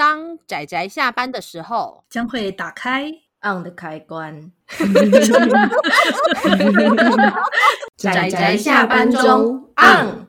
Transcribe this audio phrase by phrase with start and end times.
[0.00, 3.12] 当仔仔下班的时候，将会打开
[3.42, 4.50] on 的开关。
[7.98, 10.26] 仔仔下班中 on。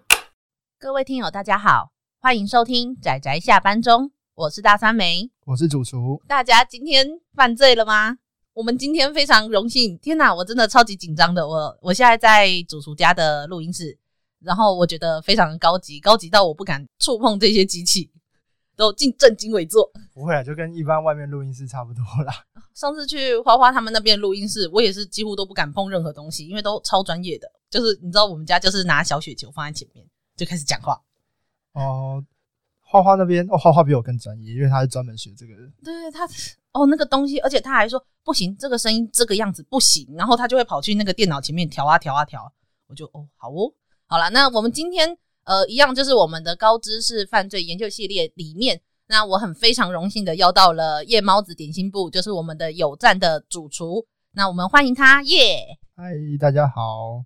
[0.78, 6.22] 各位听友，大家好，欢迎收听仔仔下班中，我是大三梅，我是主厨。
[6.28, 8.18] 大家今天犯罪了吗？
[8.52, 11.48] 我们今天非常荣幸，天哪，我真的超级紧张的。
[11.48, 13.98] 我我现在在主厨家的录音室，
[14.42, 18.12] 然后我觉得非常高级，高级到我不敢触碰这些机器。
[18.82, 22.33] 都进正襟危坐，不会啊，就跟一般外面录音室差不多啦。
[22.74, 27.47] 上次去花花他们那边录音室，我也是几乎都不敢碰任何东西，因为都超专业的。
[27.70, 30.04] 就是你知道，我们家就是拿小雪球放在前面
[30.36, 31.00] 就开始讲话。
[31.73, 32.25] 哦，
[32.81, 35.61] 花花那边哦，花花比我更专业，因为他是专门学这个的。
[35.84, 36.28] 对，他
[36.72, 42.52] 哦那个东西，而且他还说不行，这个声音这个样子不行，然后他就会跑去那个电脑前面调啊调啊调。
[42.88, 43.72] 我就哦好哦，
[44.08, 45.16] 好了，那我们今天。
[45.44, 55.80] 呃，一样就是我们的高知识犯罪研究系列里面，那我很非常荣幸的邀到了夜猫子点心部，就是我们的有赞的主厨，那我们欢迎他，耶！
[55.95, 57.25] 嗨，大家好。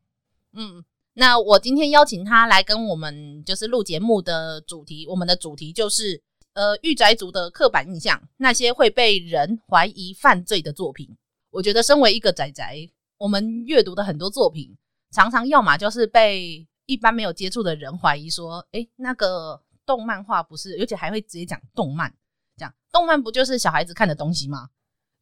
[0.53, 11.09] 嗯，那我今天邀请他来跟我们就是录节目的主题，我们的主题就是呃，御宅族的刻板印象，那些会被人怀疑犯罪的作品。
[11.51, 12.77] 我觉得身为一个宅宅，
[13.17, 14.77] 我们阅读的很多作品，
[15.11, 16.65] 常常要么就是被。
[16.85, 22.13] 一般没有接触的人怀疑说：“哎、欸，那个动漫画不是，而且还会直接讲动漫，
[22.57, 24.69] 讲动漫不就是小孩子看的东西吗？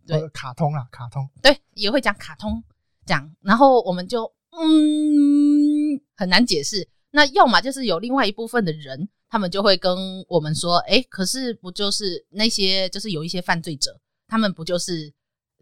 [0.06, 2.64] 对，卡通啊，卡通，对，也会讲卡通，
[3.06, 6.88] 讲，然后我们就嗯很难解释。
[7.12, 15.14] 那要么就是有另外一部分的人，他们就会跟我们说：哎、欸，可是不就是那些，就是有一些犯罪者，他们不就是？”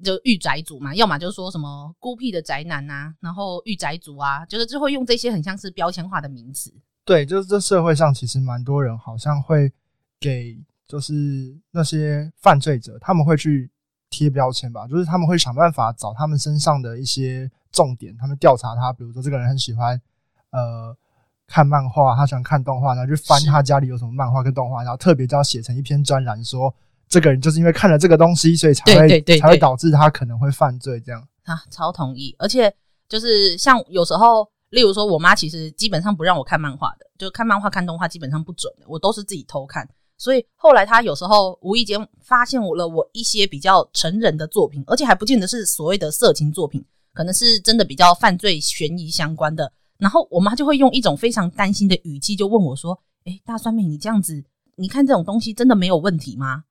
[0.03, 6.73] 就御宅族嘛，要么就是说什么孤僻的宅男啊，然后御宅族啊，就是就会用这些很像是标签化的名词。
[7.05, 9.71] 对，就是这社会上其实蛮多人好像会
[10.19, 10.57] 给
[10.87, 13.71] 就是那些犯罪者，他们会去
[14.09, 19.99] 贴标签吧，就是他们会想办法找他们身上的一些重点，他们调查他，比如说这个人很喜欢
[20.51, 20.95] 呃
[21.47, 26.73] 看漫画，他喜欢看动画，然后去翻他家里有什么漫画跟动画，然后特别就要写成一篇专栏说。
[27.11, 32.33] 这个人就是因为看了这个东西，所以才会才会导致他可能会犯罪这样啊，超同意。
[32.39, 32.73] 而且
[33.09, 39.85] 就是像有时候，例如说我妈其实基本上不让我看漫画的，就看漫画、看动画基本上不准的，我都是自己偷看。
[40.17, 46.81] 所以后来她有时候无意间发现我了我一些比较成人的作品，而且还不见得是所谓的色情作品，
[47.13, 49.69] 可能是真的比较犯罪悬疑相关的。
[49.97, 54.41] 然后我妈就会用一种非常担心的语气就问我说：“诶，大酸妹，你这样子，
[54.77, 56.63] 你看这种东西真的没有问题吗？”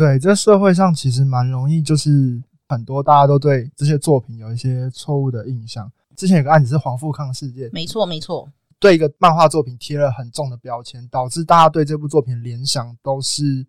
[0.00, 5.92] 对，这社会上其实蛮容易，就是很多大家都对这些作品有一些错误的印象。
[6.16, 13.66] 之前有个案子是黄富康事件，没错没错，对一个漫画作品贴了很重的标签，导致大家对这部作品联想都是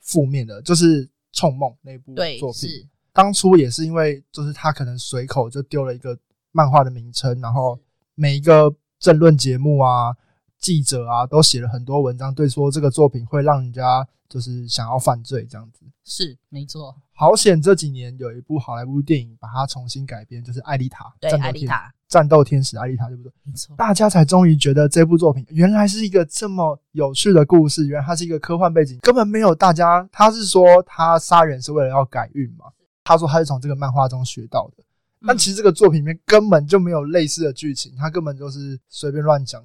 [0.00, 2.70] 负面的，就是《冲梦》那部作品。
[2.70, 6.18] 是当初也是因为，就是他可能随口就丢了一个
[6.52, 7.78] 漫画的名称，然后
[8.14, 10.16] 每一个政论节目啊、
[10.58, 14.08] 记者啊都写了很多文章，对说这个作品会让人家。
[14.34, 16.92] 就是想要犯罪这样子，是没错。
[17.12, 23.32] 好险这几年有一部好莱坞电影把它重新改编，就是艾丽塔《对，艾丽塔》战斗天使艾丽塔，对不对？
[23.44, 23.76] 没错。
[23.76, 30.04] 大家才终于觉得这部作品原来是一个这么有趣的故事，原来它是一个科幻背景，根本没有大家。
[30.10, 32.64] 他是说他杀人是为了要改运嘛？
[33.04, 34.82] 他说他是从这个漫画中学到的，
[35.24, 39.64] 但其实这个作品里面根本就没有类似的剧情，他根本就是随便乱讲。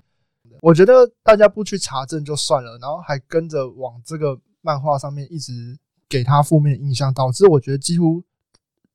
[0.61, 4.39] 我觉得大家不去查证就算了，然后还跟着往这个。
[4.61, 5.77] 漫画上面一直
[6.07, 8.23] 给他负面的印象，导致我觉得几乎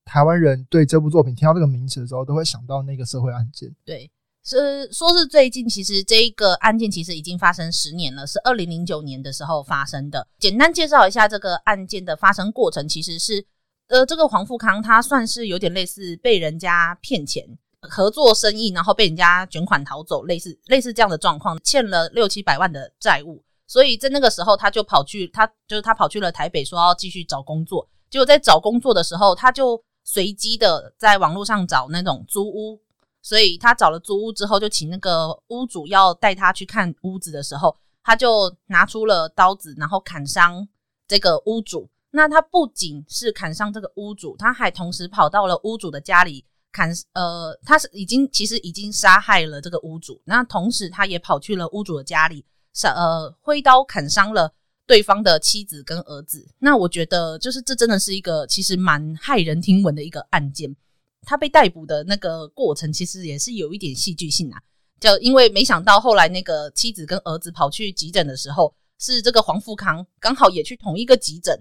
[0.04, 3.74] 台湾人对这部作品听到这个名词的时候，都会想到那个社会案件。
[3.84, 4.10] 对，
[4.42, 10.26] 是说是最近，其实这一个案件其实已经发生十年了，是二零零九年的时候发生的。
[10.38, 13.46] 简单介绍一下这个案件的发生过程，其实是
[13.88, 17.46] 呃，这个黄富康他算是有点类似被人家骗钱
[17.80, 23.43] 合作生意，然后被人家卷款逃走，类似类似这样的状况，欠了六七百万的债务。
[23.66, 27.88] 所以在那个时候，他就跑去，他就是他跑去了台北，说要继续找工作。
[28.10, 32.80] 结果在找工作的时候，他就随机的在网络上找那种租屋。
[33.22, 40.68] 所以他找了租屋之后，就请那个屋主要带他去看屋子的时候，他就拿出了刀子，然后砍伤
[41.08, 41.88] 这个屋主。
[42.10, 50.20] 那他不仅是砍伤这个屋主，他还同时跑到了屋主的家里砍，呃，他是已经其实已经杀害了这个屋主。
[50.26, 52.44] 那同时他也跑去了屋主的家里。
[52.82, 54.52] 呃，挥刀砍伤了
[54.86, 56.46] 对方的妻子跟儿子。
[56.58, 60.74] 那我觉得，就是这真的是一个其实蛮骇人听闻的一个案件。
[61.26, 64.60] 他被逮捕的那个过程，其实也是有一点戏剧性啊。
[65.00, 71.58] 就因为没想到后来那个妻子跟儿子跑去急诊的时候，是这个黄富康刚好也去同一个急诊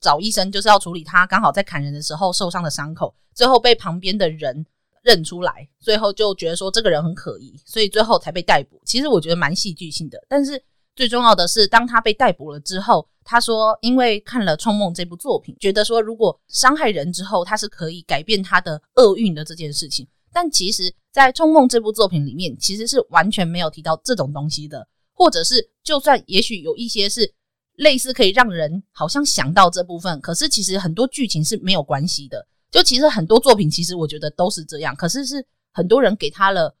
[0.00, 4.64] 找医生，就是要处理他刚好在砍人的时候受伤的伤口，最后被旁边的人
[5.02, 8.80] 认出来，最后就觉得说这个人很可疑，所以最后才被逮捕。
[8.84, 10.62] 其实我觉得蛮戏剧性的，但是
[10.94, 20.06] 最重要的是，当他被逮捕了之后，他说因为看了《冲梦》这部作品，觉得说如果伤害人之后，他是可以改变他的厄运的这件事情。
[20.32, 27.30] 但其实，在《冲梦》这部作品里面，其实是完全没有提到这种东西的，或者是就算也许有一些是
[27.76, 32.46] 类似可以让人好像想到这部分，可是其实很多剧情是没有关系的。
[32.72, 36.74] 就其实很多作品，其实我觉得都是这样，可是是很多人给他了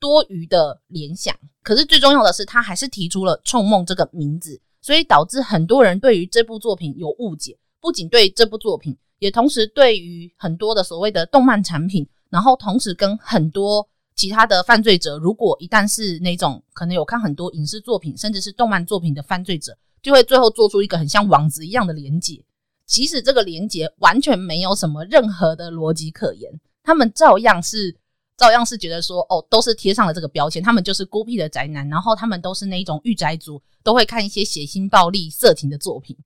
[0.00, 1.34] 多余的联想。
[1.62, 12.06] 可是最重要的是，他还是提出了《冲梦》这个名字，所以导致很多人对于这部作品有误解，不仅对这部作品，也同时对于很多的所谓的动漫产品。
[12.28, 22.44] 然后同时跟很多其他的犯罪者，如果一旦是那种可能有看很多影视作品，甚至是动漫作品的犯罪者，就会最后做出一个很像网子一样的连结。
[22.86, 26.52] 即使这个连接完全没有什么任何的逻辑可言，
[26.82, 27.94] 他们照样是
[28.36, 36.16] 照样是觉得说，哦，都是贴上了这个标签，他们就是孤僻的宅男，然后他们都是那种御宅族，都会看一些血腥、暴力、色情的作品。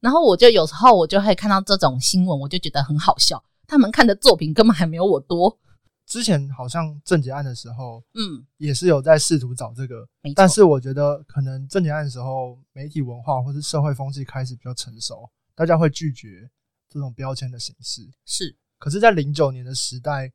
[0.00, 3.42] 然后我就有时候我就会看到这种新闻，我就觉得很好笑。
[3.66, 5.58] 他们看的作品根本还没有我多。
[6.06, 10.04] 之前好像郑捷案的时候，嗯，也是有在试图找这个。
[10.34, 16.50] 但是我觉得可能郑捷案的时候，媒体文化或是社会风气开始比较成熟，大家会拒绝
[16.88, 18.00] 这种标签的形式。
[18.24, 20.32] 是，可是，在零九年的时代，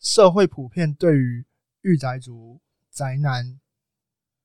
[0.00, 1.44] 社会普遍对于
[1.82, 2.58] 御宅族、
[2.90, 3.60] 宅男，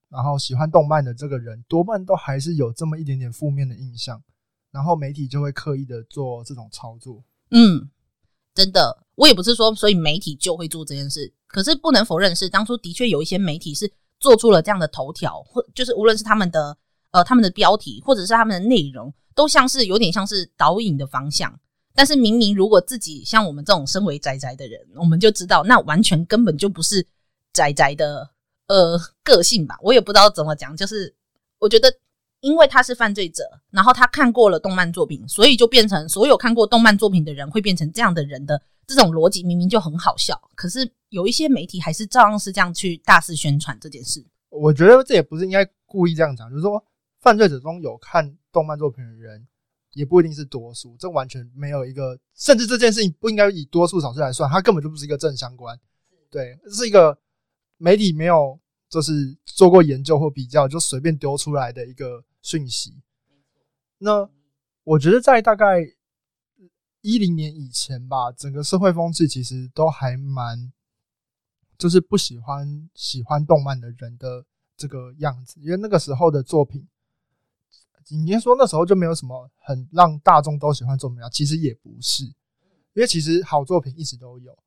[0.09, 4.21] 然后喜欢动漫的这个人，多半都还是有这么一点点负面的印象，
[4.71, 7.23] 然后媒体就会刻意的做这种操作。
[7.51, 7.89] 嗯。
[8.53, 11.33] 真的，我也不是说，所以媒体就会做这件事。
[11.47, 13.89] 可是不能否认是，当初的确有一些媒体是
[14.19, 16.77] 做出了这样的头条，或就是无论是他们的
[17.11, 21.59] 呃他们的标题，或者是他们的内容，都像是有点像是导引的方向。
[21.93, 27.05] 但是明明如果自己像我们这种身为宅宅的人，我们就知道那完全根本就不是
[27.53, 28.29] 宅宅的
[28.67, 29.77] 呃个性吧。
[29.81, 31.15] 我也不知道怎么讲，就是
[31.59, 31.93] 我觉得。
[32.41, 40.41] 因为他是犯罪者，然后他看过了动漫作品，所以就变成所有看过动漫作品的人会变成这样的人的这种逻辑，明明就很好笑。
[40.55, 44.25] 可是有一些媒体还是照样是这样去大肆宣传这件事。
[44.51, 46.81] 我觉得这也不是应该故意这样讲，就是说
[47.21, 49.47] 犯罪者中有看动漫作品的人，
[49.93, 50.95] 也不一定是多数。
[50.97, 55.79] 这完全没有一个，甚至这件事情不应该以多数少数来算，它根本就不是一个正相关。
[56.29, 57.17] 对，这是一个
[57.77, 62.23] 媒体没有就是做过研究或比较，就随便丢出来的一个。
[62.41, 62.93] 讯息，
[63.97, 64.29] 那
[64.85, 65.81] 我觉得在大概
[67.01, 70.71] 一零年以前吧，整个社会风气其实都还蛮，
[71.77, 74.45] 就是不喜欢喜欢动漫的人的
[74.77, 76.87] 这个样子，因为那个时候的作品，
[78.11, 82.25] 你别说那时候就没有什么很让大众都喜欢作品啊，其实也不是，
[82.93, 84.57] 因为其实好作品一直都有，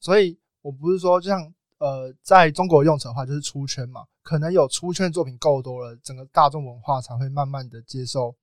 [0.00, 1.52] 所以我不是说就像。
[1.78, 4.06] 呃，在中国用词的话，就是出圈嘛。
[4.22, 8.36] 可能有出圈的作品够多了，整个大众文化才会慢慢的接受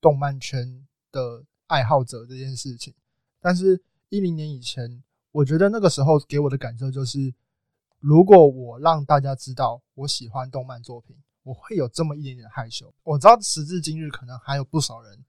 [0.00, 2.92] 动漫圈的爱好者这件事情。
[3.40, 7.32] 但是，一零年以前，我觉得那个时候给我的感受就是，
[8.00, 11.16] 如果我让大家知道我喜欢动漫作品，
[11.48, 12.92] 我会有这么一点点害羞。
[13.02, 15.24] 我知道时至今日，可能还有不少人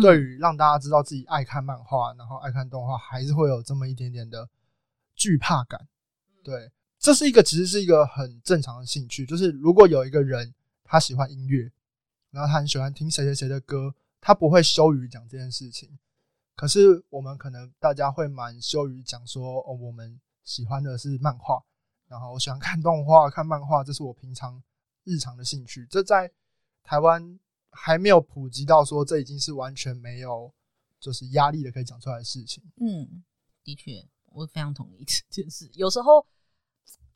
[0.00, 4.48] 对于让大家知道自己爱看漫画，然后爱看动画，还是会有这么一点点的
[5.14, 5.86] 惧怕感。
[6.42, 11.70] 对，这是一个其实是一个很正常的兴趣，就是如果有一个人他喜欢音乐，
[12.30, 15.98] 然后他很喜欢听谁谁谁的歌，他不会羞于讲这件事情。
[16.56, 21.62] 可是我们可能大家会蛮羞于讲说，哦，我们喜欢的是漫画，
[22.08, 24.62] 然后我喜欢看动画、看漫画，这是我平常
[25.04, 25.86] 日常的兴趣。
[25.90, 26.30] 这在
[26.82, 27.38] 台湾
[27.70, 30.52] 还没有普及到说，这已经是完全没有
[30.98, 32.62] 就是压力的可以讲出来的事情。
[32.80, 33.22] 嗯，
[33.64, 34.06] 的确。
[34.32, 35.68] 我非常同意这件事。
[35.74, 36.24] 有时候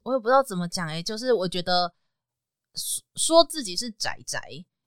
[0.03, 1.95] 我也不知道怎么讲，哎，就是我觉得
[2.75, 4.41] 说说自己是宅宅，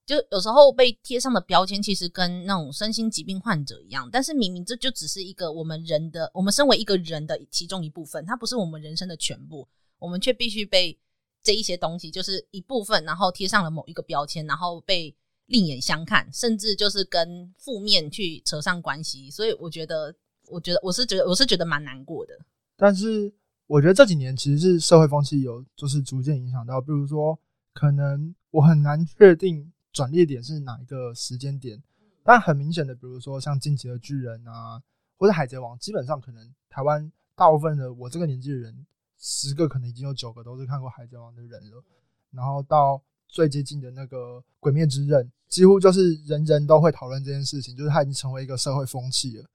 [0.06, 4.10] 就有时候被贴上的标签，其实跟那种身心疾病患者一样。
[4.12, 9.66] 但是明明这就只是一个我们人的，我们身为一个人的其中一部分，它不是我们人生的全部。
[9.98, 11.00] 我们却必须被
[11.48, 19.32] 这一些东西，就是一部分，然后贴上了某一个标签，然后被另眼相看，甚至就是跟负面去扯上关系。
[19.32, 20.14] 所以我觉得。
[20.50, 22.34] 我觉得我是觉得我是觉得蛮难过的，
[22.78, 23.30] 但是
[23.66, 27.38] 我觉得这几年其实是社会风气有就是逐渐影响到，比如说
[27.74, 31.84] 可能我很难确定转捩点是哪一个时间点，
[32.24, 34.82] 但很明显的，比如说像进击的巨人啊，
[35.18, 38.88] 或者海贼王，基本上可能台湾大部分的我这个年纪的人，
[39.20, 41.84] 十个可能已经有九个都是看过海贼王的人了，
[42.32, 49.46] 然后到最接近的那个《鬼灭之刃》，几乎就是人人都会讨论这件事情，就是它已经成为一个社会风气了。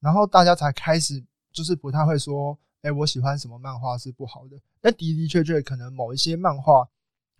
[0.00, 1.22] 然后大家才开始
[1.52, 4.56] 就是不太会说，哎，我喜欢什么漫画是不好的。
[4.80, 6.88] 但的的确确，可能某一些漫画、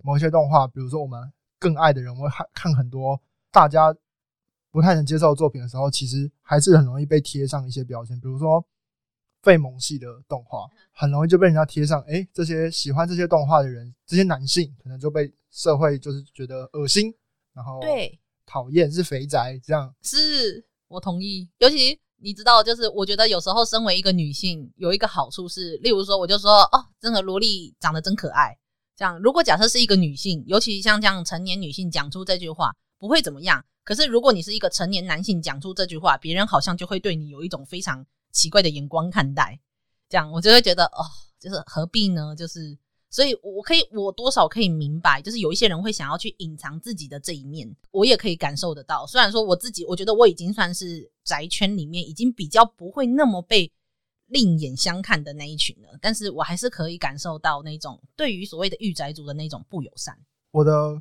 [0.02, 3.20] 某一些动画，比如说我们更爱的人，会看看很多
[3.52, 3.94] 大家
[4.72, 8.64] 不太能接受的作品的时候，其实还是很容易被贴上一些标签，比如说。
[9.42, 17.14] 费萌系的动画很容易就被人家贴上，哎、欸，这些喜欢这些动画的人，这些男性可能就被社会就是觉得恶心，
[17.54, 19.94] 然后对讨厌是肥宅这样。
[20.02, 28.58] 是我同意，尤其你知道，就是我觉得有时候身为一个女性，有一个好处是，例如说，我就说哦，真的萝莉长得真可爱。
[28.96, 33.64] 这样，如果假设是一个女性，尤其像这样成年女性讲出这句话，不会怎么样。
[33.84, 38.04] 可是如果你是一个成年男性讲出这句话，别人好像就会对你有一种非常。
[38.32, 39.58] 奇怪的眼光看待，
[40.08, 41.04] 这样我就会觉得哦，
[41.38, 42.34] 就是何必呢？
[42.36, 42.76] 就是
[43.10, 49.06] 所以，我可以，我多少可以明白，就是有一些人会想要去隐藏自己的这一面，我也可以感受得到。
[49.06, 53.72] 虽然说我自己，我觉得我已经算是宅圈里面已经比较不会那么被
[54.26, 60.14] 另眼相看的那一群了，但是我还是可以感受到那种对于所谓的御宅族的那种不友善。
[60.50, 61.00] 我的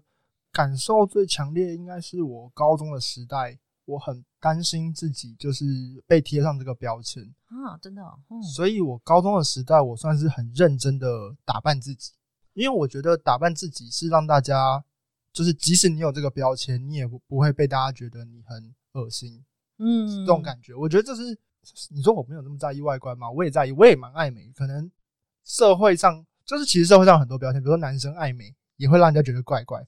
[0.53, 3.59] 感受最强烈，应该是我高中的时代。
[3.83, 5.65] 我很担心自己就是
[6.05, 8.19] 被贴上这个标签啊，真的、哦。
[8.29, 12.11] 嗯、所以我高中的时代，我算是很认真的打扮自己，
[12.53, 14.83] 因为我觉得打扮自己是让大家，
[15.33, 19.43] 就是即使你有这个标签，你也不不会被大家觉得你很恶心。
[19.79, 21.37] 嗯，这种感觉，我觉得这是
[21.89, 23.29] 你说我没有那么在意外观嘛？
[23.31, 24.51] 我也在意，我也蛮爱美。
[24.55, 24.91] 可能
[25.43, 29.87] 社会上就是其实社会上很多标签，比如说男生爱美，也会让人家觉得怪怪。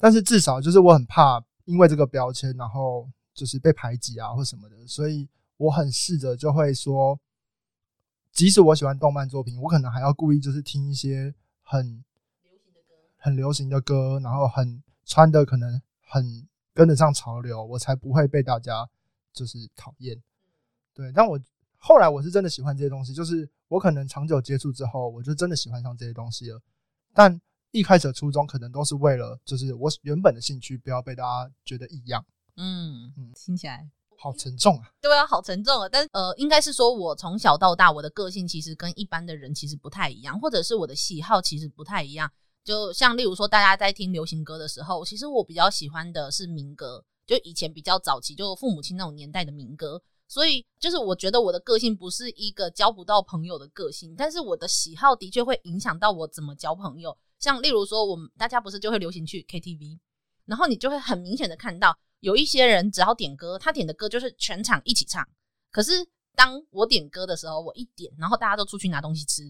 [0.00, 1.44] 但是至少就是我很怕。
[1.68, 7.20] 因为这个标签，然后就是被排挤啊，或什么的，所以我很试着就会说，
[8.32, 12.02] 即使我喜欢动漫作品，我可能还要故意就是听一些很
[12.42, 18.88] 流行的歌，很流行的歌，然后很穿的可能很跟得上潮流，我才不会被大家
[19.34, 20.18] 就是讨厌。
[20.94, 21.38] 对，但我
[21.76, 26.58] 后来我是真的喜欢这些东西，就是我可能长久接触之后，我就真的喜欢上这些东西了，
[27.12, 27.38] 但。
[27.70, 32.24] 一开始的初衷可能都是为了，就是我原本的兴趣不要被大家觉得异样。
[32.56, 34.90] 嗯嗯，听起来好沉重啊。
[35.00, 35.88] 对啊，好沉重啊。
[35.88, 42.30] 但呃，应该是说我从小到大，我的个性其实跟一般的人其实不太一样，或者是我的喜好其实不太一样。
[42.64, 50.02] 就像例如说，大家在听流行歌的时候，其实我比较喜欢的是民歌，就以前比较早期，就父母亲那种年代的民歌。
[50.26, 57.16] 所以就是我觉得我的个性不是一个交不到朋友的个性，但是我的喜好的确会影响到我怎么交朋友。
[57.48, 59.98] 像例如说，我们大家不是就会流行去 KTV，
[60.44, 65.26] 然后你就会很明显的看到有一些人只要点歌，他点的歌就是全场一起唱。
[65.70, 69.42] 可是当我点歌的时候，我一点，然后大家都出去拿东西吃，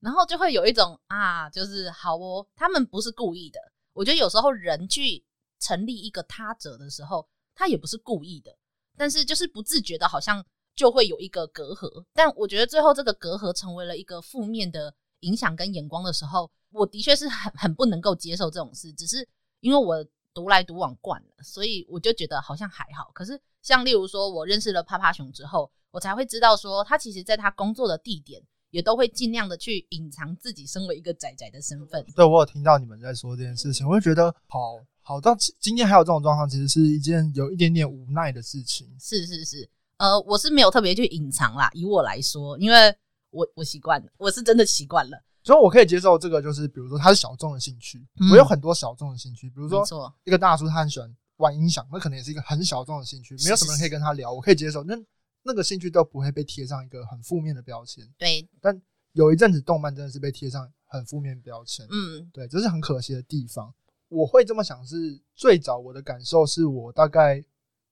[0.00, 3.60] 然后就会有一种啊，就是好哦，他们不是故意的。
[3.92, 5.24] 我觉得有时候人去
[5.60, 8.50] 成立一个他者的时候，他也不是故意的，
[8.96, 10.44] 但是就是不自觉的，好像
[10.74, 12.04] 就会有一个隔阂。
[12.12, 16.50] 但我觉得最后这个隔阂成为了一个负面的影响跟眼光的时候。
[16.72, 19.26] 我的确是很很不能够接受这种事，只是
[19.60, 23.10] 因为我独来独往惯了，所以我就觉得好像还好。
[23.12, 32.06] 可是像例如说，我认识了趴趴熊之后，我才会知道说，他其实在他工作的地点也都会尽量的去隐藏自己身为一个仔仔的身份。
[32.14, 38.88] 对，我有听到你们在说这件事情，我就觉得好好到今天还有这种状况，其实是一件有一点点无奈的事情。
[39.00, 42.94] 是是是，呃，我是没有特别去隐藏啦，以我来说，因为
[43.30, 45.20] 我我习惯了，我是真的习惯了。
[45.42, 48.06] 所以，我可以接受这个，就是比如说他是小众的兴趣。
[48.30, 54.84] 我有很多小众的兴趣，比如说一个大叔他很喜欢玩音响，那可能也是一个很小众的兴趣，没有什么人可以跟他聊，我可以接受。
[54.84, 54.94] 那
[55.42, 58.06] 那个兴趣都不会被贴上一个很负面的标签。
[58.18, 58.46] 对。
[58.60, 58.78] 但
[59.12, 61.86] 有一阵子动漫真的是被贴上很负面标签。
[61.90, 63.72] 嗯，对，这是很可惜的地方。
[64.08, 67.42] 我会这么想是最早我的感受是我大概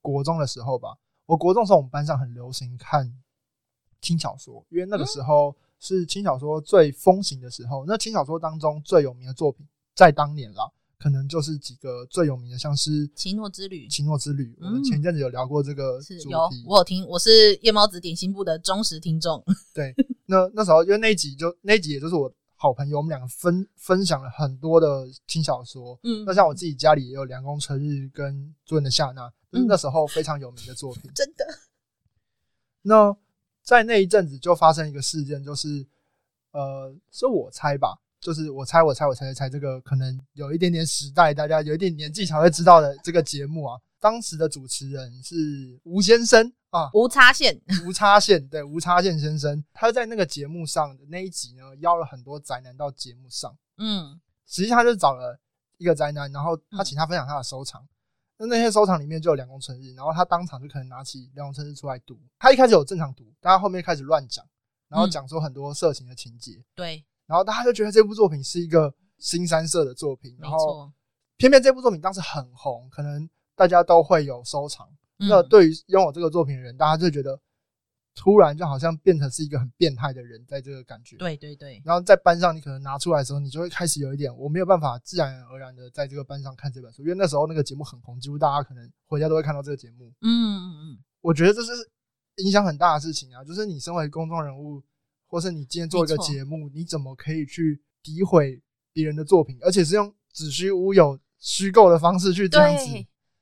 [0.02, 0.99] 国中的时候吧。
[1.25, 3.11] 我国中的时候，我们班上很流行看
[4.02, 5.57] 轻小说，因为那个时候。
[5.80, 7.85] 是轻小说最风行的时候。
[7.87, 10.64] 那轻小说当中最有名的作品，在当年啦，
[10.99, 13.87] 可能就是几个最有名的，像是《奇诺之旅》。
[13.90, 16.20] 奇诺之旅，我们前阵子有聊过这个主题。
[16.20, 19.42] 是有，我有听，我是夜猫子点心部的忠实听众。
[19.73, 19.94] 对，
[20.26, 25.99] 那那时候因为那一集就那一集，也就是我好朋友，我们两个分分享了很多的轻小说。
[26.02, 31.02] 嗯，那像我自己家里也有《凉宫春日》跟《朱人的夏娜》，就是那时候非常有名的作品。
[31.04, 31.44] 嗯、真的。
[32.82, 33.16] 那。
[33.68, 35.87] 在那一阵子就发生一个事件，就是，
[36.52, 43.78] 呃，是我猜吧，就是我猜，我猜，我猜，猜这个可能有一点点时代，大家有一点年纪才会知道的这个节目啊。
[44.00, 55.38] 当时的主持人是吴先生啊，吴插线，吴插线，对，吴插线先生，他在那个节目上的那一集呢，邀了很多宅男到节目上，嗯，实际上他就找了
[55.76, 57.87] 一个宅男，然后他请他分享他的收藏。
[58.38, 62.18] 那、嗯、那些收藏里面就有两宫春日，然后他当场就可能拿起两宫春日出来读。
[62.38, 64.45] 他一开始有正常读，但他后面开始乱讲，
[64.88, 66.52] 然后讲出很多色情的情节。
[66.75, 70.37] 对、嗯，然后大家就觉得这部作品是一个新三色的作品。
[70.38, 70.90] 然后
[71.37, 74.88] 偏偏这部作品当时很红，可能大家都会有收藏。
[75.18, 77.38] 嗯、那对于拥有这个作品的人，大家就觉得。
[78.18, 81.16] 突然就好像变成是一个很变态的人，在这个感觉。
[81.18, 81.80] 对对对。
[81.84, 90.12] 然后在班上，你可能拿出来的时候，你就会开始有一点，我没有办法自然而然的在这个班上看这本书，因为那时候那个节目很红，几乎大家可能回家都会看到这个节目。
[90.22, 90.98] 嗯嗯嗯。
[91.20, 91.70] 我觉得这是
[92.38, 94.82] 影响很大的事情啊，就是你身为公众人物，
[95.28, 98.60] 或是你今天做一个节目，你怎么可以去诋毁
[98.92, 102.84] 别人的作品，而且是用子虚乌有、虚构的方式去这样子。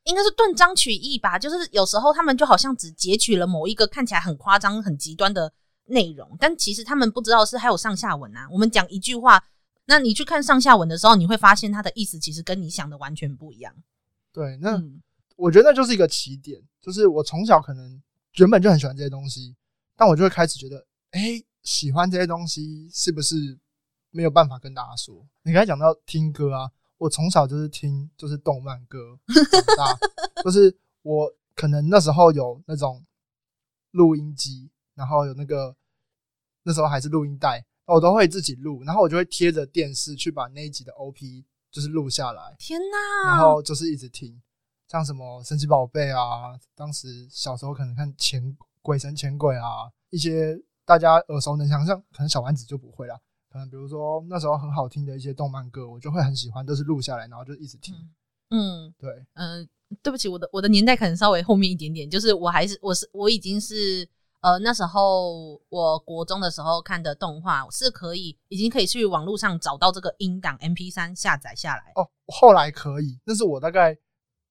[0.06, 5.52] 应该是断章取义吧，就是有时候他们就好像只截取了某一个看起来很夸张、很极端的
[5.86, 8.48] 内容，但其实他们不知道是还有上下文啊。
[8.50, 9.42] 我们讲一句话，
[9.86, 13.74] 那你去看上下文的时候，你会发现它的意思其实跟你想的完全不一样。
[14.32, 14.80] 对，那
[15.34, 18.00] 我觉得那就是一个起点，就是我从小可能
[18.36, 19.56] 原本就很喜欢这些东西，
[19.96, 23.58] 但我就会开始觉得，哎、欸，喜欢这些东西是不是
[24.12, 25.26] 没有办法跟大家说？
[25.42, 26.70] 你刚才讲到听歌啊。
[26.98, 29.18] 我从小就是听就是动漫歌
[29.52, 29.98] 长大，
[30.42, 33.04] 就是我可能那时候有那种
[33.90, 35.76] 录音机，然后有那个
[36.62, 42.56] 那时候还是录音带，我都会自己录，然后我就会贴着电视去把那一集的 OP 就是录下来。
[42.58, 43.30] 天哪！
[43.30, 44.40] 然后就是一直听，
[44.88, 53.20] 像什么神奇宝贝啊，当时小时候可能看前鬼神前鬼啊，一些大家耳熟能详，像可能小丸子就不会啦。
[53.56, 57.94] 嗯，比如说那时候很好听的一些动漫歌，我就会很喜欢，都是录下来，然后就一直听。
[58.50, 59.68] 嗯，对，嗯、呃，
[60.02, 64.06] 对不起，我的我的年代可能稍微后面一点点，就是我还是我是我已经是
[64.42, 71.92] 呃那时候我国中的时候看的动画是可以已经可以去网络上找到这个音档 M P 三下载下来。
[71.94, 73.96] 哦，后来可以，那是我大概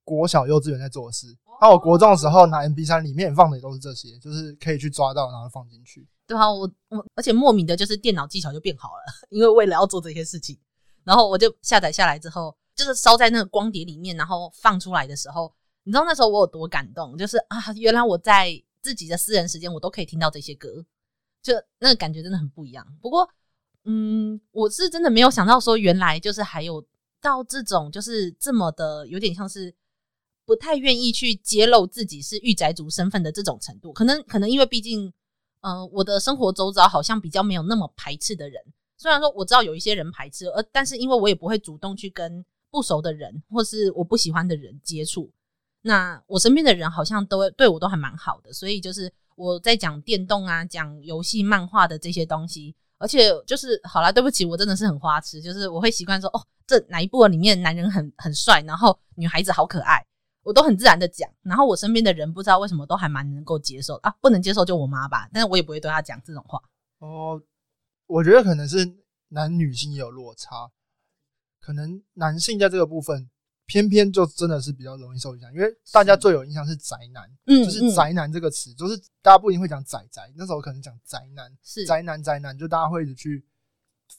[0.04, 1.28] 国小幼稚园在做的事。
[1.62, 6.08] 那我国中的时候拿 MP3 里面放的也都是这些，就是可以去抓到，然后放进去。
[6.28, 10.58] 对啊，我我而且莫名的就是电脑技巧就变好了， 因为为了要做这些事情，
[11.04, 15.54] 然后我就下载下来之后，就是烧在那个光碟里面，然后放出来的时候，
[15.84, 17.16] 你知道那时候我有多感动？
[17.18, 18.52] 就是啊，原来我在
[18.82, 20.84] 自己的私人时间我都可以听到这些歌，
[21.42, 22.86] 就那个感觉真的很不一样。
[23.02, 23.30] 不过，
[23.84, 26.84] 嗯，我是真的没有想到说，原来就是还有
[27.22, 29.74] 到这种就是这么的有点像是
[30.46, 35.12] 不太愿意去揭露自己是御宅族身份的这种程度，可能可能因为毕竟。
[35.62, 38.62] 呃，我的生活周遭好像比较没有那么排斥的人。
[38.98, 45.32] 虽然说我知道有一些人排斥，而但是因为我也不会主动去跟不熟的人或是我不喜欢的人接触。
[45.82, 60.06] 那我身边的人好像都对我都还蛮好的，所以就是我在讲电动啊、讲游戏、漫画的这些东西，而且就是好啦，对不起，我真的是很花痴，就是我会习惯说，哦，这哪一部里面男人很很帅，然后女孩子好可爱。
[60.46, 66.62] 我都很自然的讲，然后我身边的人不知道为什么都还蛮能够接受啊，不能接受就我妈吧，但是我也不会对她讲这种话。
[67.00, 67.42] 哦，
[68.06, 68.96] 我觉得可能是
[69.30, 70.70] 男女性也有落差，
[71.60, 73.28] 可能男性在这个部分
[73.66, 83.44] 偏偏就真的是比较容易受影响，因为大家最有印象是宅男，嗯，就是宅男这个词，嗯、就是大家不一定会讲宅宅，那时候可能讲宅男，是宅男宅男，就大家会一直去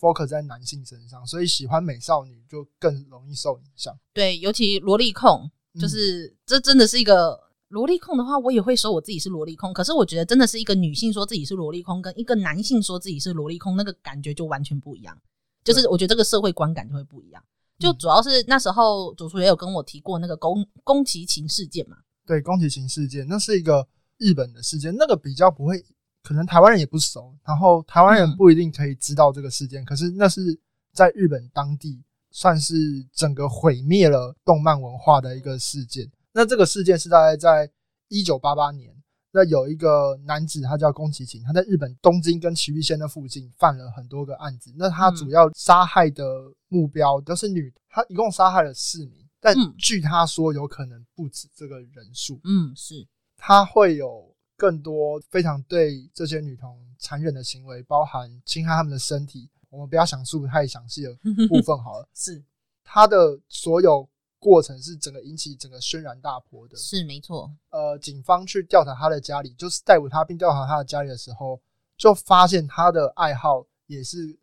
[0.01, 3.97] focus 在男性身上，所以喜欢美少女就更容易受影响。
[4.13, 5.49] 对，尤其萝莉控。
[5.79, 9.73] 就是这真的是一个萝莉控的话，我也会说我自己是萝莉控。
[9.73, 15.17] 可是我觉得真的是一个女性说自己是萝莉控，跟一个男性说自己是萝莉控，那个感觉就完全不一样。
[15.65, 17.43] 就是我觉得这个社会观感就会不一样。
[17.79, 21.97] 就主要是那时候主厨也有跟我提过那个宫宫崎勤事件嘛。
[22.25, 23.87] 对，宫崎勤事件，那是一个
[24.19, 25.85] 日本的事件，那个比较不会，
[26.23, 29.85] 可能台湾人也不熟，然后台湾人不一定可以知道这个事件。
[29.85, 30.59] 可是那是
[30.93, 32.03] 在日本当地。
[32.37, 32.75] 算是
[33.15, 36.07] 整个毁灭了动漫文化的一个事件。
[36.35, 37.67] 那这个事件是大概在
[38.09, 38.95] 一九八八年，
[39.33, 44.71] 那有一个男子，他叫宫崎勤，他在日本东京跟崎玉县的附近犯了很多个案子。
[44.77, 46.23] 那他主要杀害的
[46.69, 52.39] 目标都是女，他一共杀害了四名，但据他说，有可能不止这个人数。
[52.45, 59.49] 嗯，是他会有更多非常对这些女童残忍的行为，包含侵害他们的身体。
[59.69, 61.15] 我们不要详述太详细的
[61.49, 62.09] 部分好了。
[62.15, 62.43] 是
[62.85, 66.77] 他的所有过程是整个引起整个轩然大波的。
[66.77, 67.51] 是没错。
[67.71, 71.61] 呃，警方去调查他的家里，就是逮捕他并调查他的家里的时候，
[71.97, 74.39] 就发现他的爱好也是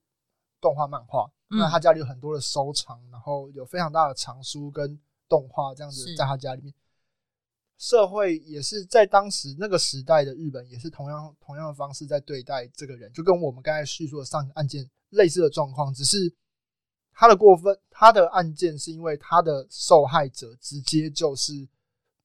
[0.59, 1.31] 动画漫画。
[1.55, 6.73] 那他家里有很多的收藏，然后有非常大的藏书跟动画这样子在他家里面。
[7.77, 16.31] 社会也是在当时那个时代的日本，也是同样同样的方式在对待这个人，就跟我们刚才叙述的上个案件类似的状况，只是
[17.13, 21.53] 他的过分，他的案件是因为他的受害者直接就是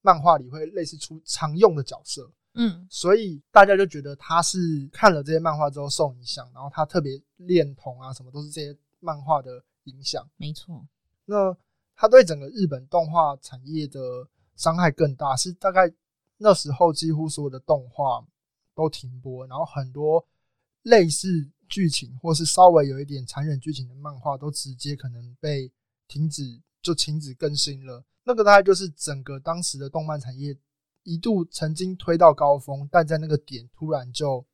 [0.01, 10.27] 漫画里会类似出常用的角色，嗯，所以大家就觉得他是看了这些漫画之后受影响，然后他特别恋童啊，什么都是这些漫画的影响。
[10.37, 10.83] 没错，
[11.25, 11.55] 那
[11.95, 15.91] 他对整个日本动画产业的伤害更大，是大概
[16.37, 18.25] 那时候几乎所有的动画
[18.73, 20.25] 都停播，然后很多
[20.81, 21.47] 类似。
[21.69, 25.71] 剧情或是稍微有一点残忍剧情的漫画，都直接可能被
[26.07, 28.03] 停止，就停止更新了。
[28.23, 30.57] 那个大概就是整个当时的动漫产业
[31.03, 34.45] 一度曾经推到高峰，但在那个点突然就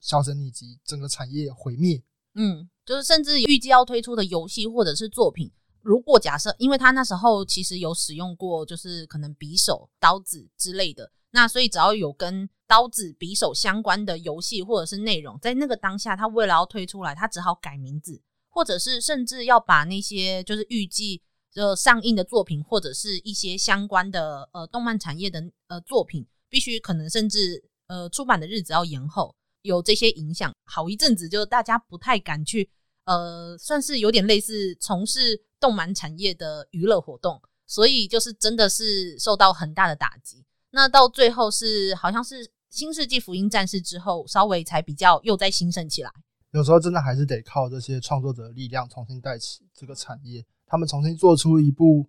[0.00, 2.02] 销声匿迹，整个产业毁灭。
[2.34, 5.50] 嗯，就是甚至预计要推出的游戏或者是作品，
[5.82, 11.10] 如果假设，因为他那时候其实有使用过，就是可能匕首、刀子之类的。
[11.30, 21.20] 那所以只要有跟刀子、匕首相关的游戏或者是内容，在那个当下，他为了要推出来，他只好改名字，或者是甚至要把那些就是预计
[21.52, 32.70] 就上映的作品，或者是一些相关的呃动漫产业的呃作品，必须可能甚至呃出版的日子要延后，有这些影响，好一阵子就大家不太敢去
[33.06, 40.44] 呃，算是有点类似从事动漫产业的娱乐活动，所以就是真的是受到很大的打击。
[40.72, 46.10] 那到最后是好像是《新世纪福音战士》之后，稍微才比较又再兴盛起来。
[46.52, 52.08] 有时候真的还是得靠这些创作者的力量重新带起这个产业，他们重新做出一部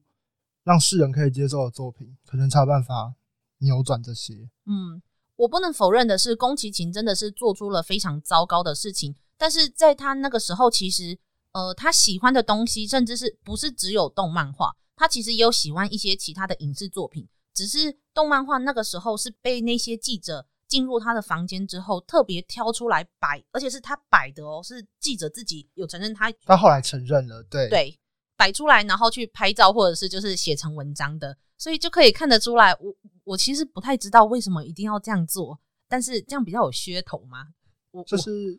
[0.63, 3.15] 让世人可以接受的作品，可能才有办法
[3.59, 4.49] 扭转这些。
[4.65, 5.01] 嗯，
[5.35, 11.17] 我不能否认的是，宫崎勤真的是做出了非常糟糕的事情，但是在他那个时候，其实
[11.53, 17.27] 呃，他喜欢的东西，甚至是不是只有动漫画，他其实也有喜欢一些其他的影视作品。
[17.53, 26.31] 只是动漫画那个时候是被那些记者进入他的房间之后特别挑出来摆，而且是他摆的哦，是记者自己有承认他。
[26.45, 27.99] 他后来承认了，对对，
[28.37, 32.73] 摆出来然后去拍照或者是就是写成文章的，所以就可以看得出来。
[32.75, 37.47] 我我其实不太知道为什么一定要这样做，但是这样比较有噱头吗？
[37.91, 38.57] 我就是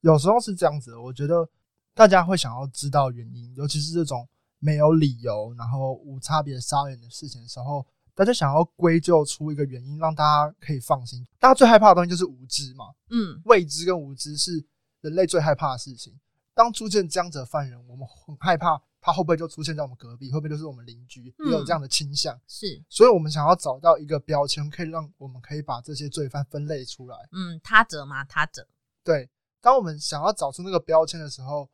[0.00, 1.48] 有时候是这样子，我觉得
[1.94, 4.28] 大家会想要知道原因，尤其是这种
[4.58, 7.86] 没有理由然后无差别杀人的事情的时候。
[8.16, 11.22] 大家想要归咎出一个原因，让大家可以放心。
[11.38, 14.64] 大家最害怕的东西就是无知嘛，嗯，未知跟无知是
[15.02, 16.18] 人类最害怕的事情。
[16.54, 22.40] 当出现这样子的犯人，我们很害怕他会不会就出现在我们隔壁，会不会就是我们邻居，也有这样的倾向。
[22.48, 27.18] 是，所以我们想要找到一个标签，可以让我们可以把这些罪犯分类出来。
[27.32, 28.66] 嗯，他者嘛，他者。
[29.04, 29.28] 对，
[29.60, 31.68] 当我们想要找出那个标签的时候，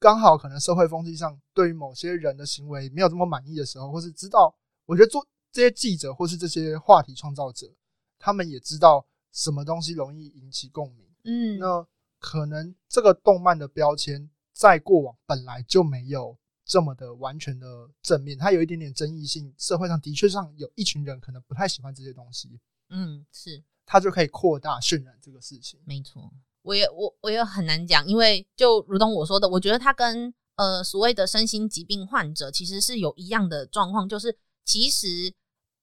[0.00, 5.22] 刚好可能社会风气上对于某些人的行为没有这么满意的时候，或是知道，我觉得做。
[5.54, 7.72] 这些记者或是这些话题创造者，
[8.18, 11.06] 他们也知道什么东西容易引起共鸣。
[11.22, 11.86] 嗯，那
[12.18, 19.54] 可能这个动漫的标签在过往本来就没有这么的完全的正面，它有一点点争议性。
[19.56, 22.58] 社会上的确上有一群人可能不太喜欢这些东西。
[22.88, 25.78] 嗯，是，它就可以扩大渲染这个事情。
[25.84, 35.32] 没错，我也我我也很难讲，因为就如同我说的，我觉得它跟呃所谓的身心疾病患者其实是有一样的状况，就是其实。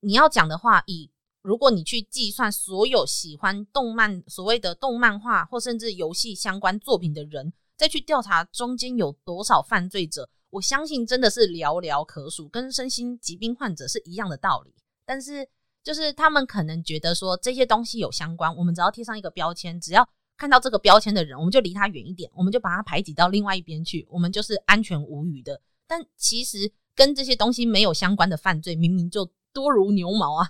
[0.01, 1.09] 你要讲的话，以
[1.41, 14.73] 如果你去计算所有喜欢动漫、所谓的动漫画或甚至游戏相关作品的人，再去调查中间有多少犯罪者，我相信真的是寥寥可数，跟身心疾病患者是一样的道理。
[15.05, 15.47] 但是，
[15.83, 25.61] 就是他们可能觉得说这些东西有相关，我们只要贴上一个标签，只要看到这个标签的人，我们就离他远一点，我们就把他排挤到另外一边去，我们就是安全无虞的。
[25.87, 29.29] 但其实跟这些东西没有相关的犯罪，明明就。
[29.53, 30.47] 多如牛毛啊，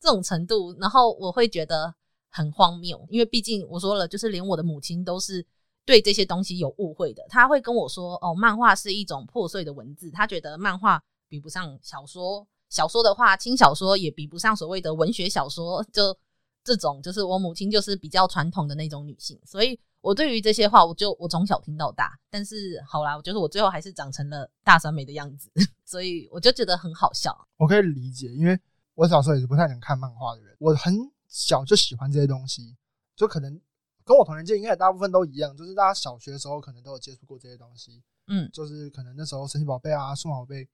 [0.00, 1.94] 这种程度，然后我会觉得
[2.28, 5.44] 很荒谬，因为毕竟我说了，就是连我的母亲都是
[5.84, 7.24] 对这些东西有误会的。
[7.28, 15.84] 她会跟我说：“哦，漫画是一种破碎的文字。”她觉得漫画比不上小说，小说的话，轻小说也比不上所谓的文学小说。
[15.92, 16.16] 就
[16.62, 22.16] 这种，就是我母亲就是比较传统的那种女性，所以我对于这些话，我就我从小听到大。
[22.30, 25.50] 但是好啦，我觉得我最后还是长成了大三美的样子。
[25.84, 27.36] 所以我就觉得很好笑。
[27.56, 28.56] 我可以理解，因为
[28.94, 30.56] 我小时候也是不太能看漫画的人。
[30.60, 30.94] 我很
[31.26, 32.76] 小就喜欢这些东西，
[33.16, 33.60] 就可能
[34.04, 38.00] 跟我同年纪应该也大部分都一样，就是大家小学的时候可能都有接触过这些东西。
[38.28, 40.68] 嗯，就是可能那时候神奇宝贝啊、数码宝贝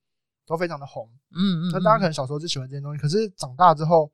[0.45, 1.09] 都非常的红。
[1.31, 4.11] 嗯嗯，那大家可能小时候就喜欢这些东西，可是长大之后，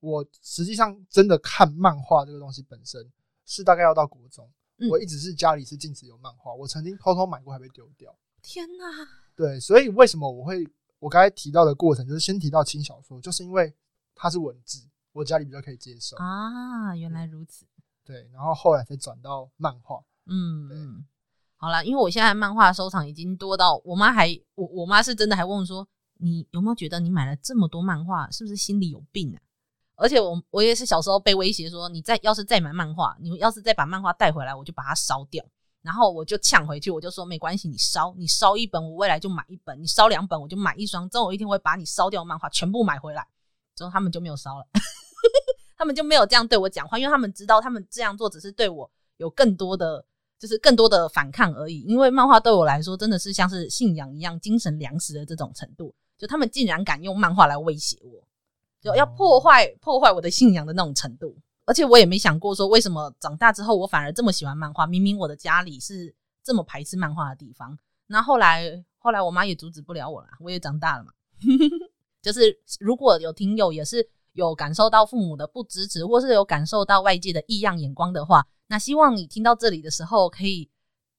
[0.00, 3.06] 我实际上真的看漫画这个东西本身
[3.46, 4.46] 是大概要到国中。
[4.90, 8.14] 我一直是家里是禁止有漫画，我曾经偷偷买过还被丢掉。
[8.42, 8.84] 天哪！
[9.34, 13.74] 对，所以为什么我会我刚才提到的过程，就是先提到轻小说，就是因为
[14.14, 16.94] 它是文字，我家里比较可以接受啊。
[16.94, 17.64] 原来如此。
[18.04, 20.04] 对，然后后来才转到漫画。
[20.26, 21.06] 嗯嗯。
[21.56, 29.40] 好啦，因为我现在漫画收藏已经多到我妈还我我妈是真的还问说，你有没有觉得你买了这么多漫画，是不是心里有病啊？
[29.96, 35.44] 而且我我也是小时候被威胁说，你再要是再买漫画，你要是再把漫画带回来，我就把它烧掉。
[35.82, 41.08] 然后我就呛回去，我就说没关系，你烧，你烧一本，我未来就买一本；你烧两本，我就买一双。
[41.08, 43.24] 总有一天会把你烧掉漫画全部买回来。
[43.76, 44.66] 之后他们就没有烧了，
[45.78, 50.04] 他们就没有这样对我讲话，因为他们知道他们这样做只是对我有更多的，
[50.40, 51.82] 就是更多的反抗而已。
[51.82, 58.25] 因为漫画对我来说真的是像是信仰一样，精神粮食的这种程度，就他们竟然敢用漫画来威胁我，
[58.80, 61.36] 就要破坏破坏我的信仰的那种程度。
[61.64, 64.86] 而且我也没想过说，为什么长大之后我反而这么喜欢漫画？
[64.86, 67.76] 明明我的家里是这么排斥漫画的地方。
[68.06, 70.28] 那后来，后来我妈也阻止不了我了。
[70.40, 71.10] 我也长大了嘛。
[72.22, 80.70] 就是如果有听友也是有感受到父母的不支持，或是有感受到外界的异样眼光的话，那希望你听到这里的时候可以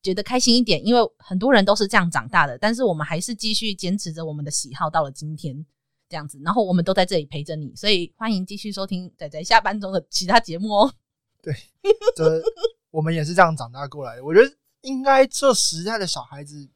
[0.02, 2.58] 觉得开心一点，因为很多人都是这样长大的。
[2.58, 5.66] 但是我们还是继续坚持着我们的喜好，到了今天。
[6.10, 10.94] 这样子，然后我们都在这里陪着你，所以欢迎继续收听仔仔下班中的其他节目哦。
[11.44, 11.54] 对，
[12.16, 12.42] 这
[12.92, 14.24] 我们也是这样长大过来的。
[14.26, 16.68] 我觉得应该这时代的小孩子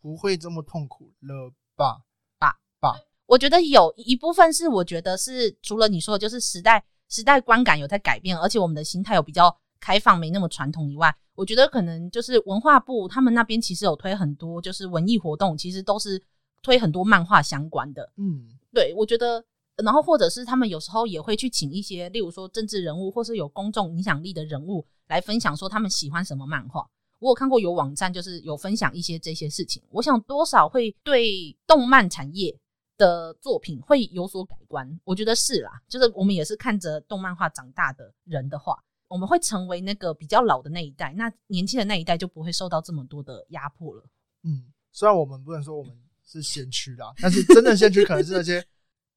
[0.00, 2.02] 不会这么痛苦了吧？
[2.38, 16.22] 吧吧，我觉得有一部分是我觉得是除了你说的，就是时代时代观感有在改变，而且我们的心态有比较开放，没那么传统以外，我觉得可能就是文化部他们那边其实有推很多就是文艺活动，其实都是
[16.62, 18.53] 推很多漫画相关的，嗯。
[18.74, 19.42] 对，我觉得，
[19.76, 26.84] 然后或者是他们有时候也会去请一些，例如说政治人物，或是有公众影响力的人物来分享，说他们喜欢什么漫画。
[27.20, 29.82] 我有看过有网站，就是有分享一些这些事情。
[29.90, 32.54] 我想多少会对动漫产业
[32.98, 35.00] 的作品会有所改观。
[35.04, 38.76] 我觉得是啦，就是我们也是看着动漫画长大的人的话，
[39.08, 44.04] 我们会成为那个比较老的那一代，那年轻的那一代就不会受到这么多的压迫了。
[44.42, 46.03] 嗯，虽然我们不能说我们。
[46.26, 48.64] 是先驱啦，但是真正先驱可能是那些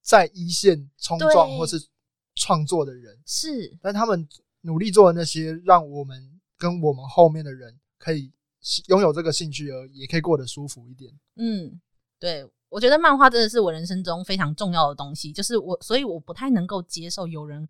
[0.01, 1.83] 在一线冲撞或是
[2.35, 4.27] 创作的人，是，但他们
[4.61, 8.31] 努力做的那些，让我们跟我们后面的人可以
[8.87, 11.11] 拥有这个兴趣，而也可以过得舒服一点。
[11.35, 11.79] 嗯，
[12.19, 17.67] 对，我觉得漫画真的是我人生中非常重要的东西，就是我，所以我不太能够接受有人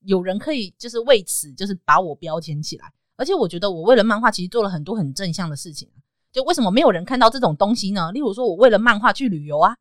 [0.00, 5.88] 有人可以就是为此就是把我标签起来，而且我觉得我为了漫画其实做了很多很正向的事情。
[6.38, 8.12] 就为什么没有人看到这种东西呢？
[8.12, 9.76] 例如说，我为了漫画去旅游啊，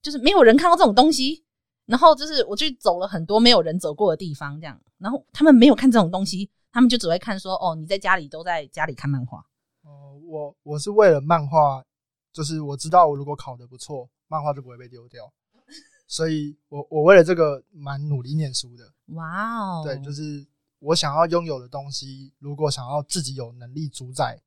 [0.00, 1.44] 就是没有人看到这种东西。
[1.84, 9.38] 然后就是我去走了很多没有人走过的地方，这样，然后他们没有看这种东西，他们就只会看说：“哦，你在家里都在家里看漫画。”
[9.84, 11.82] 哦，我我是为了漫画，
[12.30, 15.32] 就是我知道我如果考得不错，漫画就不会被丢掉，
[16.06, 18.84] 所以我我为了这个蛮努力念书的。
[19.14, 20.46] 哇哦，对，就是
[20.80, 24.38] 我想要拥有的东西，如果想要自己有能力主宰。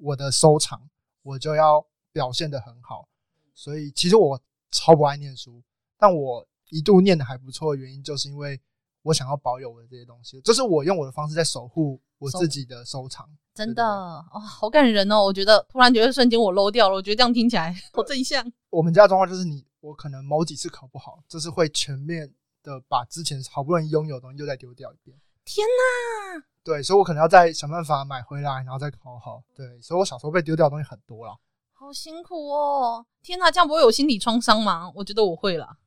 [0.00, 0.80] 我的收藏，
[1.22, 3.08] 我就要表现的很好，
[3.54, 5.62] 所以其实我超不爱念书，
[5.96, 8.60] 但我一度念的还不错的原因，就是因为
[9.02, 13.28] 我想要保有我的这些东西，这是我用我的方式在守护我自己的收藏。
[13.54, 15.24] 真的哦，好感人哦！
[15.24, 18.44] 我觉得突然觉得瞬间我 low 掉了，我觉得这样听起来 好正向。
[18.70, 22.32] 我们家的状况就是你，我可能某几次考不好，就是会全面
[22.62, 25.18] 的把之前好不容易拥有的东西又再丢掉一遍。
[25.44, 26.44] 天哪！
[26.68, 29.42] 对，所以我可能要再想办法买回来，然后再考好。
[29.56, 31.34] 对，所以我小时候被丢掉的东西很多啦。
[31.72, 33.06] 好辛苦哦！
[33.22, 34.92] 天哪，这样不会有心理创伤吗？
[34.94, 35.78] 我觉得我会啦。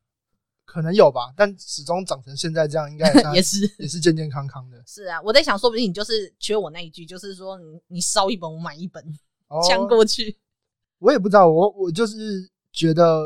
[0.64, 4.82] 可能有吧，但始终长成现在这样，应该也 是也是健健康康的。
[4.84, 9.04] 是啊，我在想，说不定你就是缺我那一句，就是说你你烧一本，我买一本，
[9.68, 10.36] 抢过去。
[10.98, 13.24] 我也不知道，我我就是觉得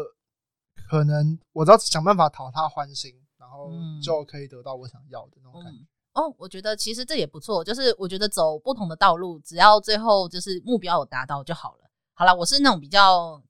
[0.90, 3.70] 可能我只要想办法讨他欢心，然后
[4.02, 5.78] 就可以得到我想要的那种感觉。
[5.78, 11.90] 嗯哦，我觉得其实这也不错，就是我觉得走不同的道路，只要最后就是目标有达到就好了。
[12.14, 13.42] 好了，我是那种比较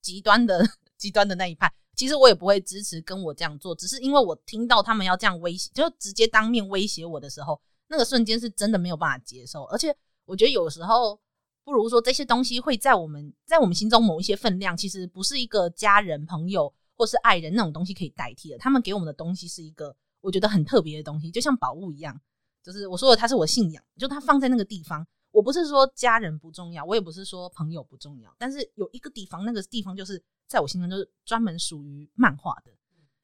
[0.00, 9.64] 极端的 极端的那一派，其实我也不会支持跟我这样做，只是因为我听到他们要这样威胁，就直接当面威胁我的时候，那个瞬间是真的没有办法接受。
[9.64, 11.20] 而且我觉得有时候
[11.64, 18.56] 不如说这些东西会在我们在我们心中某一些分量，其实不是一个家人、朋友或是爱人那种东西可以代替的。
[18.56, 19.94] 他们给我们的东西是一个。
[20.26, 22.20] 我觉得很特别的东西，就像宝物一样，
[22.60, 25.06] 就是我说的，它是我信仰，就它放在那个地方。
[25.30, 32.72] 我不是说家人不重要，我也不是说朋友不重要，但是有一个地方，那个地方就是在我心中就是专门属于漫画的，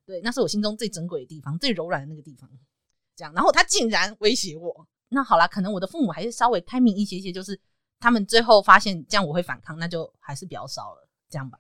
[0.07, 2.49] 对，那是我心中最珍贵的地方，最柔软的那个地方。
[3.17, 7.59] 这样，然后他竟然威胁我，那好啦，可能我的父母还是稍微开明一些些，就是
[7.99, 11.59] 他们最后发现这样我会反抗，那就还是比较烧了，这样吧。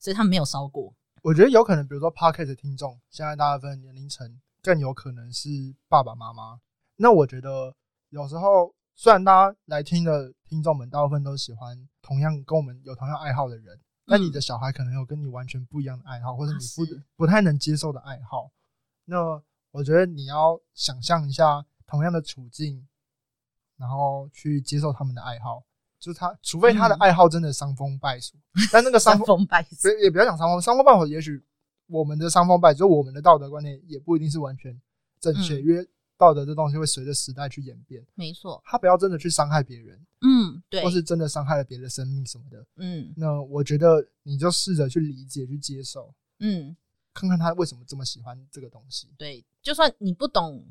[0.00, 0.92] 所以他们没有烧过。
[1.22, 4.40] 我觉得有可能，比如说 Pocket 听众，现在大部分年龄层。
[4.62, 5.48] 更有可能是
[5.88, 6.60] 爸爸妈妈。
[6.96, 7.74] 那我觉得
[8.10, 16.84] 有时候虽然大家来听的听众们大部分都喜欢同样跟我们有同样爱好的人，但你的小孩可能有跟你完全不一样的爱好，或者你不
[17.16, 18.50] 不太能接受的爱好。
[19.04, 22.86] 那我觉得你要想象一下同样的处境，
[23.76, 25.64] 然后去接受他们的爱好。
[25.98, 28.34] 就是他，除非他的爱好真的伤风败俗，
[28.72, 31.44] 但那个伤风败俗也不要讲伤风，伤风败俗，也许
[31.90, 34.80] 我们的伤风败俗，就我们的道德观念也不一定是完全
[35.20, 38.04] 正确，因为道德这东西会随着时代去演变。
[38.14, 46.76] 没错，他不要真的去伤害别人，嗯，对，或是真的伤害了别的生命什么的，嗯，那我觉得你就试着去理解、去接受，嗯，
[47.12, 49.12] 看看他为什么这么喜欢这个东西。
[49.18, 50.64] 对，就算你不懂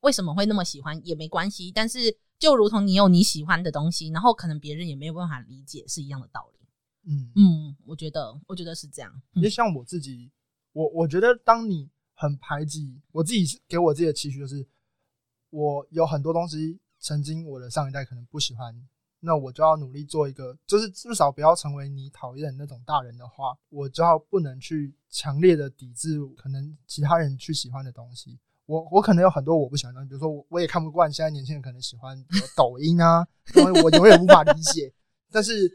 [0.00, 2.16] 为什么会那么喜欢也没关系，但是。
[2.38, 6.68] 就如同你有你喜欢的东西，然后可能别人也没有办法理解，是一样的道理。
[7.10, 9.12] 嗯嗯，我觉得，我觉得是这样。
[9.32, 10.30] 因为像我自己，
[10.72, 14.66] 我我觉得，当你很排挤我自己，给我自己的期许就是，
[15.50, 18.74] 我有很多东西，曾经我的上一代可能不喜欢，
[19.20, 28.38] 那我就要努力做一个，就是至少不要成为你讨厌的那种大人的话，我就要不能去强烈的抵制可能其他人去喜欢的东西。
[28.66, 32.22] 我我可能有很多我不喜欢的东西，比如说我我也看不惯现在年轻人可能喜欢
[32.54, 33.26] 抖音啊，
[33.56, 34.92] 因为我永远无法理解。
[35.30, 35.70] 但是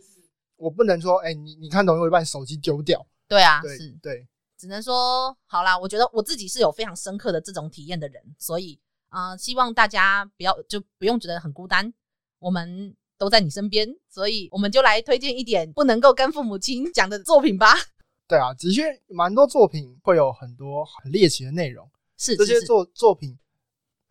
[0.56, 3.06] 我不能说，哎、欸，你你看抖音，我就把你手机丢掉。
[3.28, 5.78] 对啊，对是，对，只能说好啦。
[5.78, 11.94] 我觉得我自己是有非常深刻的这种体验的人，所以啊、呃，希望大家不要就不用觉得很孤单，
[12.40, 17.74] 我们都在你身边，所以我们就来推荐一点不能够跟父母亲讲的作品吧。
[18.28, 21.90] 对啊，的确蛮多作品会有很多很猎奇的内容。
[22.18, 23.38] 是这些作作品，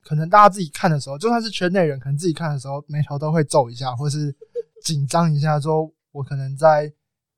[0.02, 4.34] 可能大家自己看的时候，就算是圈内人，可能自己看的时候，眉头都会皱一下，或是
[4.82, 6.92] 紧张一下，说我可能在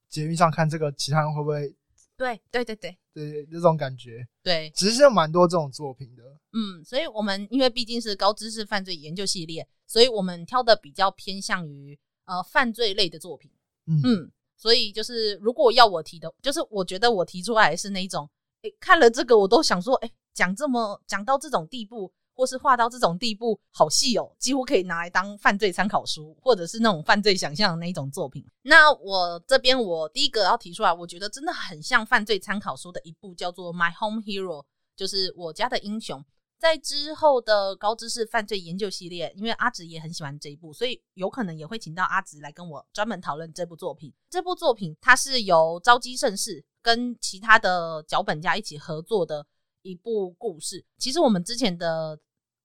[0.09, 1.73] 节目上看这个，其他人会不会？
[2.17, 4.27] 对对对对对，这种感觉。
[4.43, 6.23] 对，其实有蛮多这种作品的。
[6.53, 13.51] 嗯，所以我们因为毕竟是高知识犯罪研究系列，所以我们挑的比较偏向于呃犯罪类的作品。
[13.87, 18.29] 嗯嗯，所以就是如果要我提的，就是我觉得我提出来是那一种，
[18.63, 20.11] 诶，看了这个我都想说，诶。
[20.35, 28.45] 讲这么讲到这种地步，或是画到这种地步，好细哦，几乎可以拿来当犯罪参考书，或者是那种犯罪想象的那一种作品。
[28.63, 34.63] 那我这边我第一个要提出来，我觉得真的很像犯罪参考书的一部，叫做《My Home Hero》，
[34.97, 36.25] 就是我家的英雄。
[36.57, 44.11] 在之后的高知识犯罪研究系列，因为阿直也很喜欢这一部，所以有可能也会请到阿直来跟我专门讨论这部作品。
[44.31, 49.47] 这部作品它是由朝基盛世跟其他的脚本家一起合作的。
[49.85, 52.19] 一部故事，其实我们之前的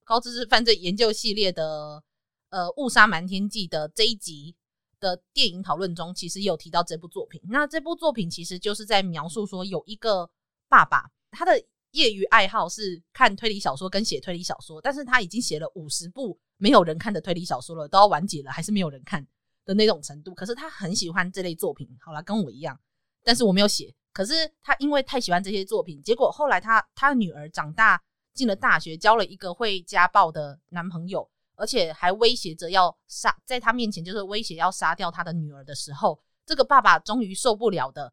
[0.05, 2.01] 高知识犯罪研究系列的
[2.49, 4.55] 呃《误杀瞒天记》的这一集
[5.01, 7.41] 的电影讨论中，其实有提到这部作品。
[7.49, 10.29] 那这部作品其实就是在描述说，有一个
[10.69, 19.27] 爸爸，他的业余爱好是看推理小说跟写推理小说，但是他已经写了五十部没有人看的推理小说了，都要完结了，还是没有人看
[19.65, 20.33] 的那种程度。
[20.33, 22.79] 可是他很喜欢这类作品，好啦，跟我一样，
[23.25, 23.93] 但是我没有写。
[24.19, 27.97] 可是他因为太喜欢这些作品，结果后来他他女儿长大
[28.33, 38.11] 进了大学，交了一个会家暴的男朋友，而且还威胁着要杀，在他面前就是威胁要杀掉他的女儿的时候，这个爸爸终于受不了的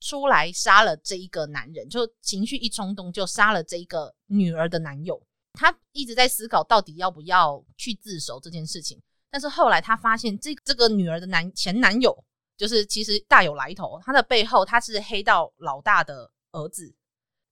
[0.00, 5.18] 出来杀了这一个男人，就情绪一冲动就杀了这一个女儿的男友。
[5.54, 12.22] 他一直在思考到底要不要去自首这件事情，但是后来他发现这这个女儿的男前男友。
[12.62, 16.94] 就是其实大有来头，他的背后他是黑道老大的儿子，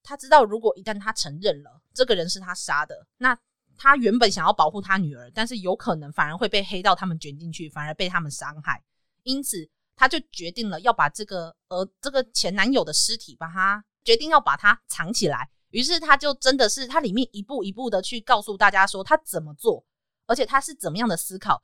[0.01, 3.37] 他知道如果一旦他承认了这个人是他杀的，那
[3.75, 8.81] 他原本想要保护他女儿，但是有可能反而会被黑道他们卷进去，反而被他们伤害，
[9.23, 19.83] 因此他就决定了要把这个呃这个前男友的尸体把他决定要把他藏起来，于是他就真的是他里面一步一步的去告诉大家说他怎么做，
[20.25, 21.61] 而且他是怎么样的思考。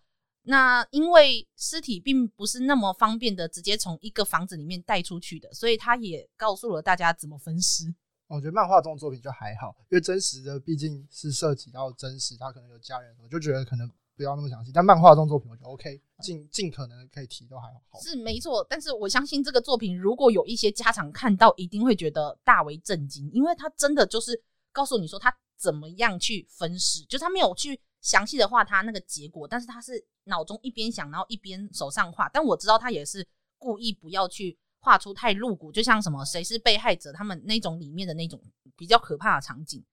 [0.50, 7.94] 那因为尸体并不是那么方便的直接从一个房子里面带出去的，所以他也告诉了大家怎么分尸。
[8.28, 14.72] 我觉得漫画这种作品就还好，因为真实的毕竟是涉及到真实，他可能有家人，我就觉得可能不要那么详细。
[14.74, 18.00] 但漫画这种作品，我觉得 OK，尽尽可能可以提都还好。
[18.00, 30.06] 是没错，但是我相信这个作品如果有一些家长看到，一定会觉得大为震惊，因为他真的就是告诉你说他怎么样去分尸，就是他没有去详细的画他那个结果，但是他是。
[30.28, 38.42] 脑中一边想，然后一边手上画，但我知道他也是故意不要去画出太露骨，就像什么谁是被害者，他们那种里面的那种
[38.76, 39.84] 比较可怕的场景。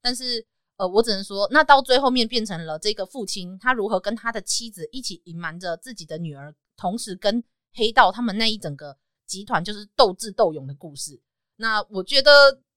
[0.00, 0.44] 但是，
[0.76, 11.20] 呃，我只能说，那到最后面变成了这个父亲他如何跟他的妻子一起隐瞒着自己的女儿，同时跟黑道他们那一整个集团就是斗智斗勇的故事。
[11.56, 12.30] 那我觉得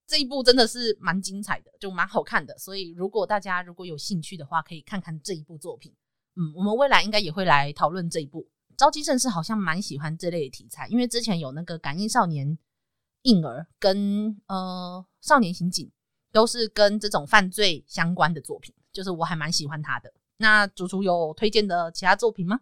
[0.06, 2.56] 这一部真的是蛮精彩的，就蛮好看的。
[2.60, 5.92] 所以，如果大家如果有兴趣的话，可以看看这一部作品。
[6.36, 8.48] 嗯，我们未来应该也会来讨论这一部。
[8.78, 12.58] 召姬圣士好像蛮喜欢这类的题材，因为之前有那个《感应少年
[13.22, 15.88] 印儿》跟呃《少年刑警》，
[16.32, 20.14] 都是跟这种犯罪相关的作品，就是我还蛮喜欢他的。
[20.38, 22.60] 那主厨有推荐的其他作品吗？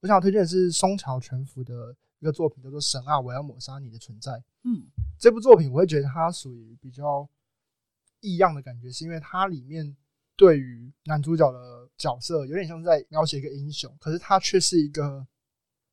[0.00, 4.32] 我想推荐的是松桥全福的一个作品，叫做《神啊，我要抹杀你的存在》。
[4.64, 7.28] 嗯，这部作品我会觉得它属于比较
[8.18, 9.96] 异样的感觉，是因为它里面
[10.34, 15.26] 对于男主角的角色有点像是在描写一个英雄，可是他却是一个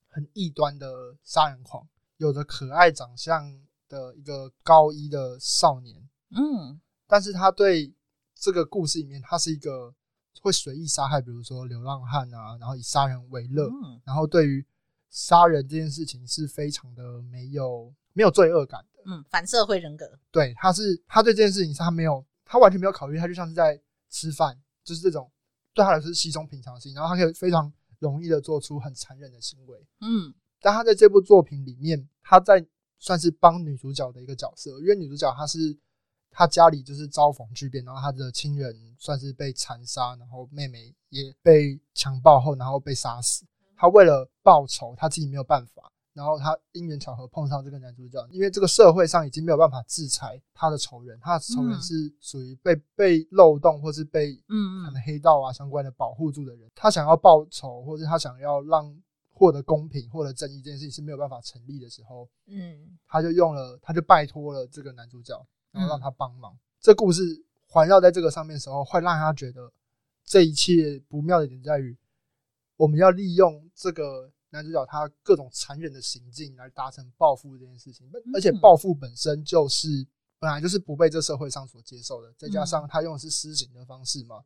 [0.07, 0.87] 很异端的
[1.23, 1.85] 杀人狂，
[2.15, 3.43] 有着可爱长相
[3.89, 6.01] 的一个高一的少年。
[6.31, 7.93] 嗯，但是他对
[8.33, 9.93] 这个故事里面，他是一个。
[10.39, 14.63] 会随意杀害，比如说流浪汉啊，然后以杀人为乐，嗯、然后对于
[15.09, 25.29] 杀人这件事情是非常的没有没有罪恶感的，嗯，反社会人格，对，他是他对这件事情是他没有，他完全没有考虑，他就像是在吃饭，就是这种
[25.77, 32.65] 对他来说是稀松平常的事情，然后他可以非常容易的做出很残忍的行为，嗯，但他在这部作品里面，他在
[32.99, 35.77] 算是帮女主角的一个角色，因为女主角她是。
[36.29, 43.43] 她家里就是遭逢巨变，然后她的亲人算是被残杀，然后妹妹也被强暴后，然后被杀死。
[43.75, 56.67] 她为了报仇，她自己没有办法，然后他因缘巧合碰上这个男主角，因为这个社会上已经没有办法制裁他的仇人，他的仇人是属于被被漏洞或是被嗯可能黑道啊相关的保护住的人。
[56.73, 58.93] 他想要报仇，或者他想要让
[59.31, 65.39] 获得公平、获得正义这件事情是没有办法成立的时候，嗯，他就用了，他就拜托了这个男主角。
[65.73, 66.53] 然后让他帮忙。
[66.53, 67.21] 嗯、这故事
[67.67, 69.71] 环绕在这个上面的时候，会让他觉得
[70.23, 71.95] 这一切不妙的点在于，
[72.77, 78.09] 我们要利用这个男主角他各种残忍的行径来达成报复这件事情。
[78.33, 80.05] 而且报复本身就是
[80.39, 84.43] 本来就是不被这社会上所接受的，再加上他用的是私刑的方式嘛，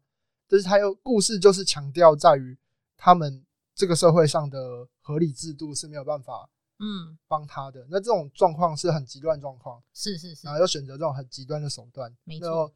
[0.47, 2.57] 但是他又故事就是强调在于
[2.97, 3.45] 他们
[3.75, 6.49] 这个社会上的合理制度是没有办法。
[6.83, 12.73] 嗯，帮他的那这种状况是很极端状况，是是是，然后又选择这种很极端的手段，没错。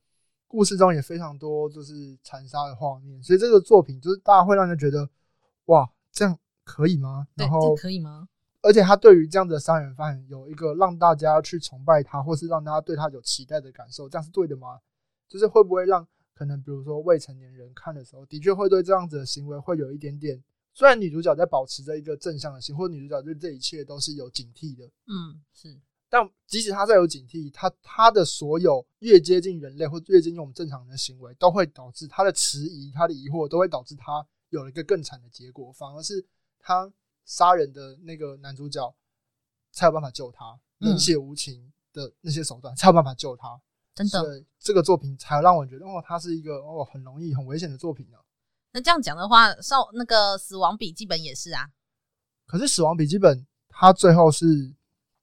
[0.47, 5.09] 故事中也非常多就是残杀的画面，所以这个作品就是大家会让人觉得，
[5.65, 7.27] 哇，这样可以吗？
[7.35, 8.27] 然后可以吗？
[8.61, 14.79] 而且他对于这样的杀人犯有一个让大家去崇拜他，或是让大家对他有期待的感受，这样是对的吗？
[15.29, 20.43] 就是会不会让可能比如说未成年人看的时候，的确会对这样子的行为会有一点点。
[20.73, 25.79] 虽然女主角在保持着一个正向的心，或者女主角对这一切都是有警惕的，嗯，是。
[26.09, 35.71] 但即使她再有警惕，她她的所有越接近人类或越接近我们正常人的行为，都会导致她的迟疑、她的疑惑，都会导致她有了一个更惨的结果。
[35.71, 36.25] 反而是
[36.65, 36.91] 她
[37.25, 38.91] 杀人的那个男主角
[39.71, 43.61] 才有办法救他，冷血无情的那些手段才有办法救他。
[43.93, 48.17] 真的，所以这个作品才让我觉得，哦，它是一个哦很容易、很危险的作品呢。
[48.71, 51.69] 那这样讲的话，少那个死亡笔记本也是啊。
[52.47, 54.73] 可是死亡笔记本它最后是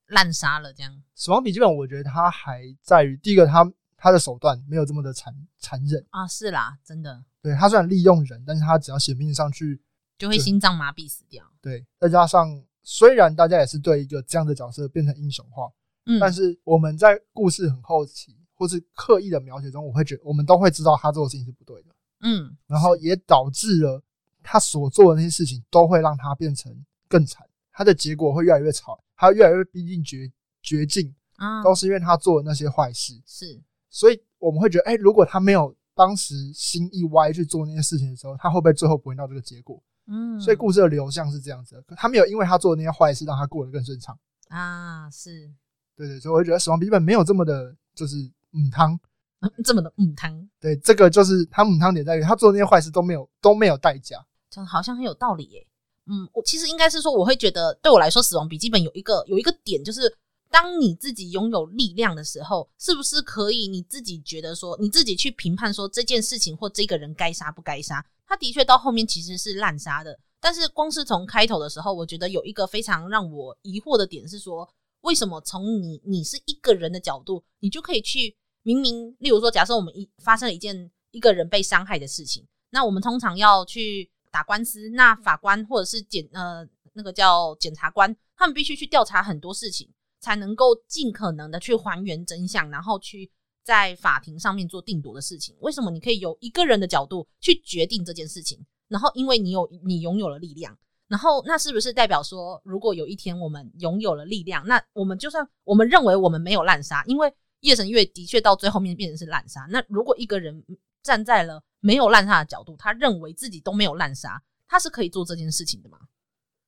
[0.06, 1.02] 滥杀了，这样。
[1.16, 6.26] 死亡笔记本，我觉得它还在于第一个，它它的手段没有这么的残残忍啊。
[6.28, 7.24] 是啦，真的。
[7.42, 9.82] 对，它虽然利用人，但是它只要写命上去，
[10.18, 11.44] 就会心脏麻痹死掉。
[11.60, 15.70] 对，再加上虽然大家也是对一个这样的角色变成英雄化，
[16.06, 21.88] 嗯，但是我们在故事很后期或是刻意的描写中，我会觉得我们都会知道他做的事情是不对的。
[22.20, 24.02] 嗯，然后也导致了
[24.42, 26.72] 他所做的那些事情都会让他变成
[27.08, 28.86] 更惨，他的结果会越来越惨，
[29.16, 30.30] 他越来越逼近绝
[30.62, 33.20] 绝境啊，都是因为他做的那些坏事。
[33.26, 33.60] 是，
[33.90, 39.82] 所以我们会觉得，哎，如果他没有当时心一歪去做那些事情的时候，他会不会最后不会到这个结果？
[40.06, 45.10] 嗯，所以故事的流向是这样子的，他没有因为他做的那些坏事让他过得更顺畅啊。
[45.10, 45.50] 是，
[45.96, 48.16] 对对，所以我会觉得死亡笔记本没有这么的，就是
[48.52, 48.98] 嗯汤。
[49.64, 55.66] 这么的嗯汤，对，这个就是他母汤点在于他做的那些坏事都没有都没有代价，这好像很有道理耶。
[56.06, 60.16] 嗯，我其实应该是说，我会觉得对我来说，死亡笔记本有一个有一个点，就是
[60.48, 68.04] 当你自己拥有力量的时候，是不是可以你自己觉得说，你自己去评判说这件事情或这个人该杀不该杀？
[68.32, 74.66] 他的确到后面其实是滥杀的，但是光是从开头的时候，我觉得有一个非常让我疑惑的点是说，
[75.02, 78.34] 为什么从你你是一个人的角度，你就可以去。
[78.64, 93.28] 明明，例如说，假设我们一发生了一件一个人被伤害的事情，那我们通常要去打官司，那法官或者是检呃那个叫检察官，他们必须去调查很多事情，才能够尽可能的去还原真相，然后去
[93.62, 95.54] 在法庭上面做定夺的事情。
[95.60, 98.64] 为什么你可以由一个人的角度去决定这件事情？
[98.88, 100.76] 然后因为你有你拥有了力量，
[101.08, 107.32] 然后那是不是代表说，如果有一天我们拥有了力量，那我们就算我们认为我们没有滥杀，因为。
[107.62, 109.60] 夜神月的确到最后面变成是滥杀。
[109.70, 110.60] 那如果一个人
[111.00, 115.96] 站在了没有滥杀的角度，他认为自己都没有滥杀，他是可以做这件事情的吗？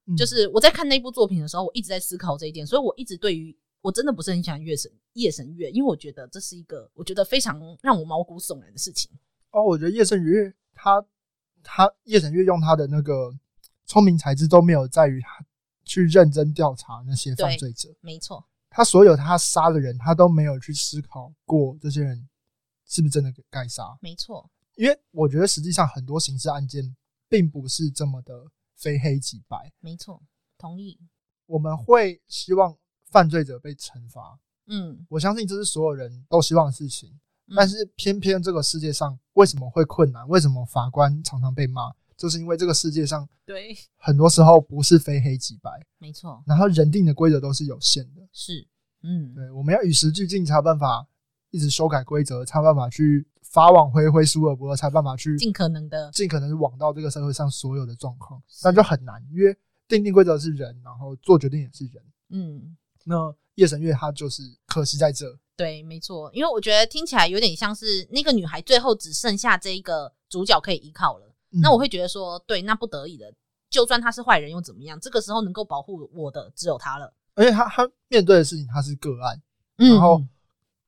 [0.07, 3.53] 嗯、就是我在看那部作品的时候，我一直在思考这一点，所以我一直对于
[3.85, 9.11] 我真的不是很喜欢月神夜神月，因为我觉得这是一个我觉得非常让我毛骨悚然的事情。
[9.51, 11.05] 哦，我觉得夜神月他
[11.63, 13.31] 他夜神月用他的那个
[13.85, 15.45] 聪明才智都没有在于他
[15.85, 22.27] 去认真调查那些犯罪者，没错，他所有他杀的人，他都没有去思考过这些人
[22.87, 26.97] 是不是真的该杀，没错，因为我觉得实际上很多刑事案件
[27.29, 28.51] 并不是这么的。
[28.77, 30.21] 非黑即白，没错，
[30.59, 30.99] 同意。
[31.47, 32.77] 我们会希望
[33.15, 34.37] 犯罪者被惩罚，
[34.67, 37.09] 嗯，我相信这是所有人都希望的事情。
[37.47, 40.27] 嗯、但是偏偏这个世界上为什么会困难？
[40.29, 41.93] 为什么法官常常被骂？
[42.17, 46.43] 就是因为这个世界上对很多时候不是非黑即白，没错。
[46.45, 48.67] 然后人定的规则都是有限的，是，
[49.03, 51.07] 嗯，对，我们要与时俱进，才有办法
[51.51, 53.25] 一直修改规则，才有办法去。
[53.43, 59.57] 法网恢恢，疏而不漏，才办法去尽可能的尽可能是网到这个社会上所有的状况，那就很难，因为
[59.87, 62.03] 定定规则是人，然后做决定也是人。
[62.31, 65.39] 嗯，那夜神月他就是可惜在这。
[65.57, 71.27] 对，没错，因为我觉得听起来有点像是那个女孩最后只剩下这一个主角可以依靠了。
[71.53, 73.33] 嗯、那我会觉得说，对，那不得已的，
[73.71, 74.99] 就算他是坏人又怎么样？
[74.99, 77.13] 这个时候能够保护我的只有他了。
[77.35, 79.41] 而且他他面对的事情他是个案，
[79.77, 80.23] 然后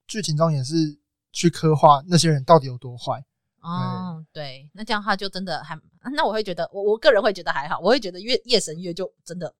[0.06, 0.98] 剧情中也是。
[1.32, 3.22] 去刻画那些人到底有多坏
[3.66, 5.76] 哦，对，那这样的话就真的还，
[6.14, 9.52] 那我会觉得，我我个人会觉得还好，我会觉得夜夜神月就真的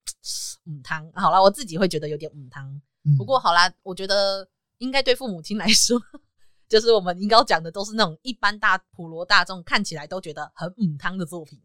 [0.65, 2.81] 母汤好了，我自己会觉得有点母汤。
[3.19, 4.49] 不过好啦，我觉得
[4.79, 6.01] 应该对父母亲来说，
[6.69, 11.61] 就是我们应该讲的都是那种一般大普罗大众看起来都觉得很母汤的作品。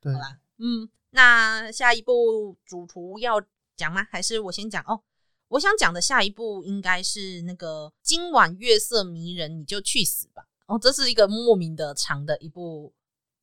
[0.00, 3.40] 对，好啦，嗯，那下一部主厨要
[3.76, 4.06] 讲吗？
[4.10, 5.02] 还是我先讲哦？
[5.48, 10.46] 我想讲的下一部应该是那个今晚月色迷人，你就去死吧！
[10.70, 12.94] 哦，这是一个莫名的长的一部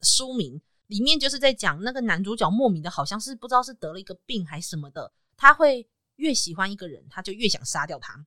[0.01, 8.25] 书名，里面就是在讲那个男主角莫名的，好像是不知道是得了一个病还是什么的，他会越喜欢一个人，他就越想杀掉他，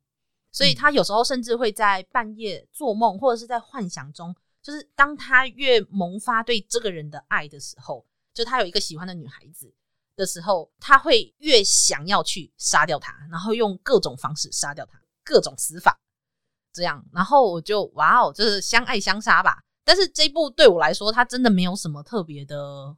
[0.52, 9.72] 所以他有时候甚至会在半夜做梦，或者是在幻想中，就是当他越萌发对这个人的爱的时候，就他有一个喜欢的女孩子。
[10.16, 15.98] 的时候，他会越想要去杀掉他，然后用各种方式杀掉他，各种死法，
[16.72, 19.58] 这样，然后我就哇哦，就是相爱相杀吧。
[19.84, 22.96] 但是这一部对我来说，它真的没有什么特别的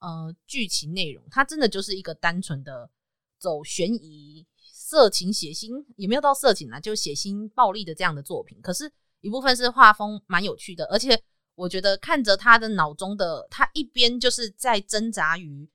[0.00, 2.90] 呃剧情内容，它真的就是一个单纯的
[3.38, 8.60] 走悬疑、色情、血腥，也没有到色情啊，就血腥、暴力的这样的作品。
[8.60, 8.90] 可是，
[9.20, 11.20] 一部分是画风蛮有趣的，而且
[11.54, 15.70] 我觉得看着他的脑中的他一边就是在挣扎于。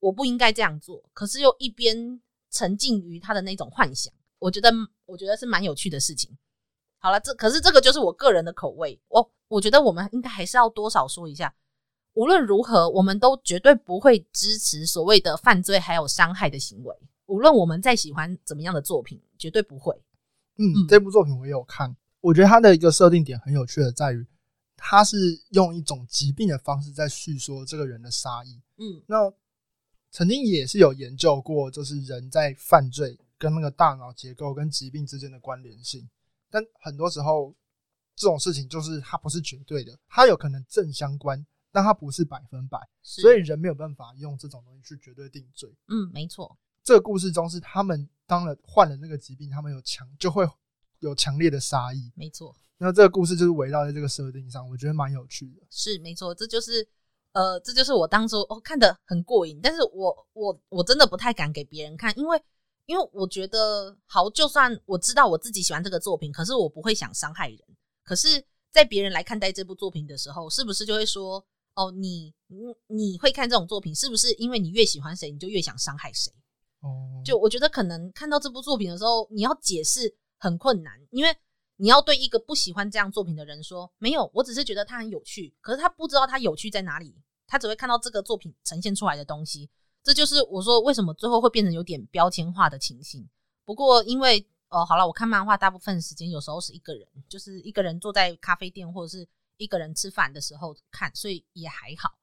[0.00, 4.70] 我不应该这样做，可是又一边沉浸于他的那种幻想，我觉得
[5.06, 6.36] 我觉得是蛮有趣的事情。
[7.04, 8.98] 好了，这可是这个就是我个人的口味。
[9.08, 11.54] 我我觉得我们应该还是要多少说一下，
[12.14, 16.96] 无论如何，我们都绝对不会支持所谓的犯罪还有伤害的行为。
[17.26, 19.94] 无论我们再喜欢怎么样的作品，绝对不会。
[20.56, 24.26] 嗯，这部作品我也有看，我觉得它的一个设定点很有趣的在于，
[24.74, 25.18] 它是
[25.50, 28.58] 用一种疾病的方式在叙说这个人的杀意。
[28.78, 29.30] 嗯，那。
[30.10, 36.08] 曾经也是有研究过，就是人在犯罪跟那个大脑结构跟疾病之间的关联性，
[36.54, 37.52] 但很多时候
[38.14, 45.68] 这种事情就是它不是绝对的，它有可能正相关，但它不是百分百，所以人没有办法用这种东西去绝对定罪。
[45.88, 46.56] 嗯，没错。
[46.84, 50.48] 这个故事中是他们当了患了那个疾病，他们有强就会
[51.00, 52.12] 有强烈的杀意。
[52.14, 52.54] 没错。
[52.78, 55.62] 那这个故事就是围绕在这个设定上，我觉得蛮有趣的。
[55.70, 56.86] 是，没错，这就是。
[57.32, 62.40] 呃，这就是我当初哦看得很过瘾，但是我我我真的不太敢给别人看，因为
[62.86, 67.58] 因为我觉得好，就算我知道我自己喜欢这个作品，可是我不会想伤害人。
[68.02, 76.32] 可是，在别人来看待这部作品的时候，是不是就会说哦，你你你会看这种作品，是不是因为你越喜欢谁，你就越想伤害谁？
[76.80, 81.34] 哦，就我觉得可能看到这部作品的时候，你要解释很困难，因为。
[81.76, 87.12] 你要对一个不喜欢这样作品的人说，没有，我只是觉得它很有趣，可是他不知道他有趣在哪里，
[87.48, 89.68] 他只会看到这个作品呈现出来的东西。
[90.04, 93.28] 这就是我说为什么最后会变成有点标签化的情形。
[93.64, 99.26] 不过因为哦，好了，我看漫画大部分时间有时候是一个人，就是一个人坐在咖啡店或者是
[99.56, 102.16] 一个人吃饭的时候看，所以也还好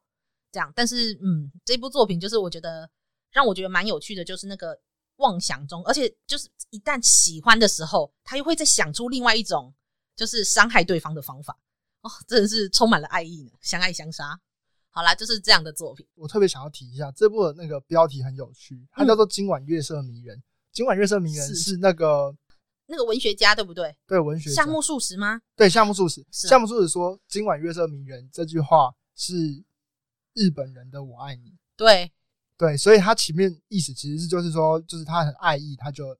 [0.51, 0.71] 这样。
[0.73, 2.89] 但是嗯，这部作品就是我觉得
[3.31, 4.79] 让我觉得蛮有趣的，就是那个。
[5.17, 9.71] 妄想中，而且就是一旦喜欢的时候，他又会再想出另外一种，
[10.15, 11.55] 就是伤害对方的方法。
[12.01, 14.39] 哦，真的是充满了爱意呢，相爱相杀。
[14.93, 16.05] 好啦，就是这样的作品。
[16.15, 20.37] 我特别想要提一下，这部的那个标题很有趣，它叫做《今晚月色迷人》。
[20.39, 22.35] 嗯，今晚月色迷人是那个
[22.87, 23.95] 那个文学家对不对？
[24.05, 25.41] 对，文学家夏目漱石吗？
[25.55, 26.25] 对，夏目漱石。
[26.29, 29.63] 是夏目漱石说：“今晚月色迷人。”这句话是
[30.33, 31.53] 日本人的“我爱你”。
[31.77, 32.11] 对
[32.57, 36.15] 对，所以他前面意思其实是就是说，就是他很爱意，他就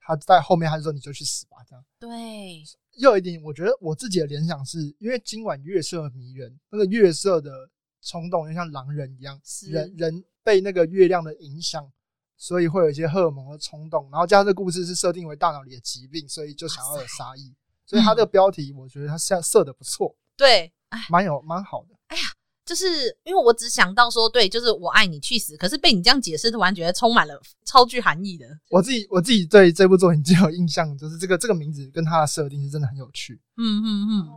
[0.00, 1.84] 他在后面他就说：“你就去死吧。”这样。
[1.98, 2.64] 对。
[2.96, 7.68] 又有一点，我觉得我自己的联想是因为今晚月色迷人，那个月色的
[8.04, 11.90] 冲动就像狼人一样，人人被那个月亮的影响。
[12.36, 17.54] 所以会有一些荷尔蒙的冲动，然后加上这个故事是设定为大脑里的疾病，所以就想要有杀意。
[17.86, 20.70] 所以它这个标题，我觉得它现在设的不错，对，
[21.08, 21.94] 蛮有蛮好的。
[22.08, 22.22] 哎呀，
[22.66, 25.56] 就是因为我只想到说，对，就是我爱你去死。
[25.56, 28.46] 可是被你这样解释，突然觉得充满了超具含义的。
[28.68, 33.40] 我自己我自己对这部作品最有印象，就是这个这个名字跟它的设定是真的很有趣。
[33.56, 34.28] 嗯嗯嗯。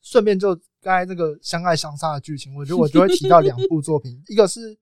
[0.00, 4.78] 顺便就刚才这个相爱相杀的剧情，我觉得我就会提到两部作品， 一个是。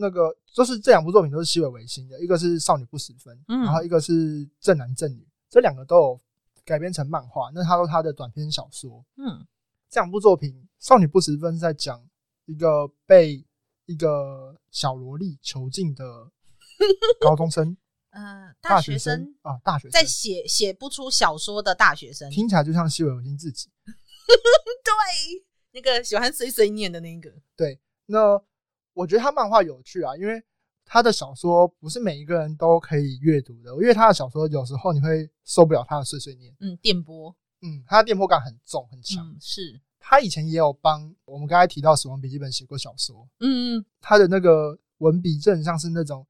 [0.00, 5.16] 那个就是这两部作品都是西尾维新的，一个是《少女不十分》，嗯，然后一个是《正男正女》，
[5.50, 6.20] 这两个都有
[6.64, 7.50] 改编成漫画。
[7.52, 9.44] 那他说他的短篇小说，嗯，
[9.90, 12.00] 这两部作品，《少女不十分》是在讲
[12.46, 13.44] 一个被
[13.86, 16.30] 一个小萝莉囚禁的
[17.20, 17.76] 高中生，
[18.10, 23.68] 呃，大学生，啊，大学生在写写不出小说的大学生，听起来就像西尾维新自己，
[24.84, 28.42] 对，那个喜欢碎碎念的那个，对，那。
[28.94, 30.42] 我觉得他漫画有趣啊，因为
[30.84, 39.80] 他的小说不是每一个人都可以阅读的，因为他的小说有时候你会受不了他的碎碎念，嗯，电波，嗯，他的电波感很重很强，嗯，是。
[40.00, 46.26] 他以前也有帮我们刚才提到《死亡笔记本》写过小说，嗯，他的那个文笔就很像是那种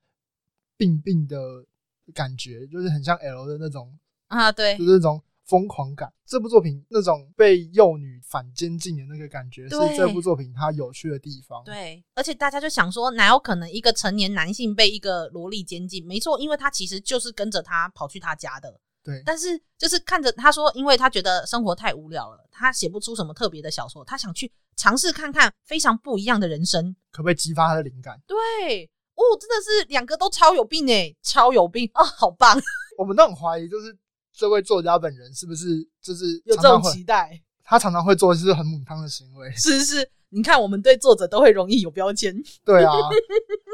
[0.77, 1.65] 病病的
[2.13, 5.23] 感觉，就是很像 L 的那种啊，对，就是那种。
[5.49, 11.65] 疯狂感，这部作品那种被幼女反监禁的那个感觉，是这部作品它有趣的地方。
[11.65, 16.07] 对，而且大家就想说，哪有可能一个成年男性被一个萝莉监禁？
[16.07, 18.79] 没错，因为他其实就是跟着他跑去他家的。
[19.03, 28.21] 对，但是就是看着他说，因为他觉得生活太无聊了，他写不出什么特别的小说，他想去尝试看看非常不一样的人生，可不可以激发他的灵感？
[28.27, 28.85] 对，
[29.15, 32.61] 哦，真的是两个都超有病诶，超有病哦，好棒！
[32.99, 33.97] 我们都很怀疑，就是。
[34.39, 35.67] 这位作家本人是不是
[36.01, 37.43] 就是有这种期待？
[37.65, 39.51] 他常常会做一些很母汤的行为。
[39.57, 42.33] 是是，你看我们对作者都会容易有标签。
[42.65, 42.93] 对啊，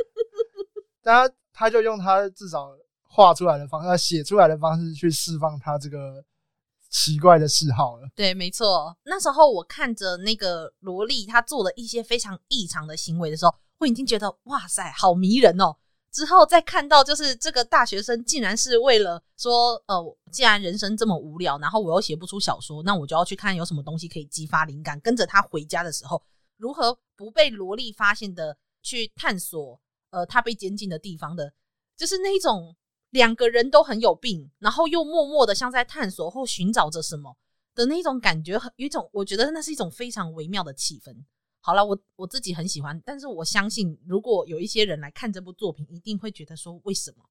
[1.05, 2.71] 他他就用他至少
[3.03, 6.25] 画出来的方式、写出来的方式去释放他这个
[6.89, 8.09] 奇怪的嗜好了。
[8.17, 8.97] 对，没错。
[9.05, 15.77] 那时候我看着那个萝莉，她做了一些非常异常的行为的时候，我已经觉得哇塞，好迷人哦。
[16.15, 24.99] 之后再看到，就是这个大学生竟然是为了说，呃，既然人生这么无聊，然后我又写不出小说，那我就要去看有什么东西可以激发灵感。
[25.01, 26.23] 跟着他回家的时候，
[26.57, 31.53] 如何不被萝莉发现的去探索，呃，他被监禁的地方的，
[31.97, 32.77] 就是那一种
[33.11, 37.37] 两个人都很有病，然后又默默的像在探索或寻找着什么
[37.75, 41.13] 的那种感觉，很有一种我觉得那是一种非常微妙的气氛。
[41.67, 47.25] 好了，我我自己很喜欢，但是我相信，如果有一些人来看这部作品，一定会觉得说为什么？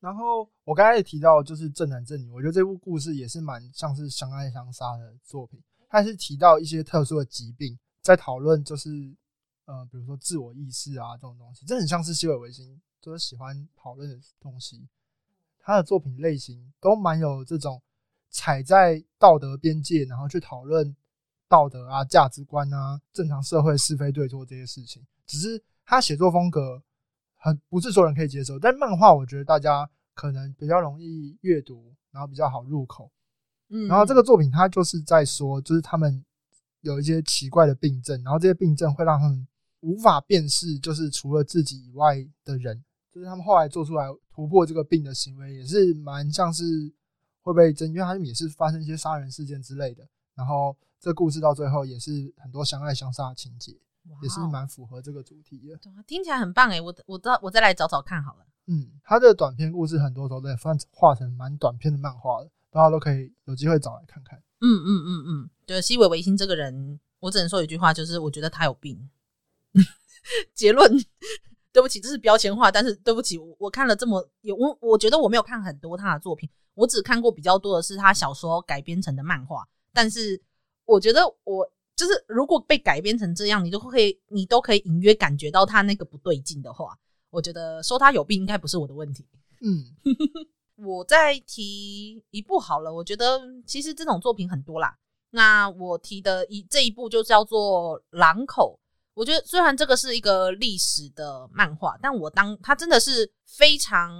[0.00, 5.58] 然后我刚才也提到，就是正男正女，我觉得这部故事也是蛮像是相爱相杀的作品。
[5.88, 8.90] 它是提到一些特殊的疾病，在讨论就是
[9.64, 14.86] 呃，比如说自我意识啊这种东西，这很像是西尾维新就是喜欢讨论的东西。
[15.58, 17.80] 他的作品类型都蛮有这种
[18.28, 20.94] 踩在道德边界，然后去讨论。
[21.50, 26.80] 道德啊，价值观啊，正常社会是非对错这些事情，只是他写作风格
[27.36, 28.56] 很不是所有人可以接受。
[28.56, 33.10] 但漫画我觉得大家可能比较容易阅读，然后比较好入口。
[33.70, 36.24] 嗯，然后这个作品它就是在说，就是他们
[36.82, 39.44] 有一些奇怪的病症，然后这些病症会让他们
[39.80, 42.80] 无法辨识，就是除了自己以外的人。
[43.10, 46.64] 就是他们后来做出来突破这个病的行为，也是蛮像是
[47.42, 50.76] 会被针，因为他们也是发生一些杀人事件之类的，然后。
[51.00, 53.72] 这故事到最后也是很多相爱相杀的情节，
[54.22, 55.78] 也是蛮符合这个主题的。
[56.06, 58.44] 听起来很棒诶，我我到我再来找找看好了。
[58.66, 64.38] 嗯，他的短篇故事很多都在画画成蛮短篇的漫画的，大家都可以有机会找来看看。
[64.60, 69.08] 嗯嗯嗯嗯，对，西尾维新这个人，我只能说一句话，就是我觉得他有病。
[70.54, 70.86] 结论，
[71.72, 80.42] 对不起，这是标签化，但是对不起，我我看了这么有我，我觉得我没有看很多他的作品，我只看过比较多的是他小说改编成的漫画，但是。
[80.90, 81.64] 我觉得我
[81.94, 86.98] 就是，如果被改编成这样，你都可以，你都可以隐约感觉到他那个不对劲的话，
[87.30, 89.24] 我觉得说他有病应该不是我的问题。
[89.62, 89.84] 嗯，
[90.84, 94.96] 我再提一部好了，我觉得其实这种作品很多啦。
[95.30, 98.76] 那我提的一这一部就叫做《狼口》。
[99.14, 104.10] 我觉得虽然这个是一个历史的漫画，但我当它真的是非常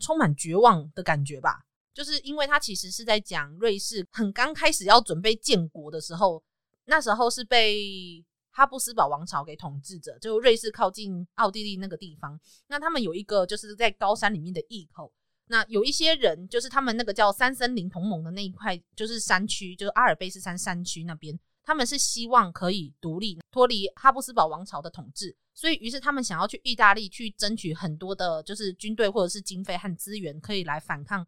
[0.00, 1.60] 充满绝望的感觉吧。
[1.98, 6.40] 就是因为他其实是在讲瑞士很刚开始要准备建国的时候，
[6.84, 12.38] 那时候是被哈布斯堡王朝给统治着，就瑞士靠近奥地利那个地方。
[12.68, 15.12] 那他们有一个就是在高山里面的隘口，
[15.48, 21.36] 那有一些人就是他们那个叫三森林同盟的那一块，就是山区，就是阿尔卑斯山山区那边。
[21.64, 31.26] 他们是希望可以独立脱离哈布斯堡王朝的统治，所以于是他们想要去意大利去争取很多的，就是军队或者是经费和资源，可以来反抗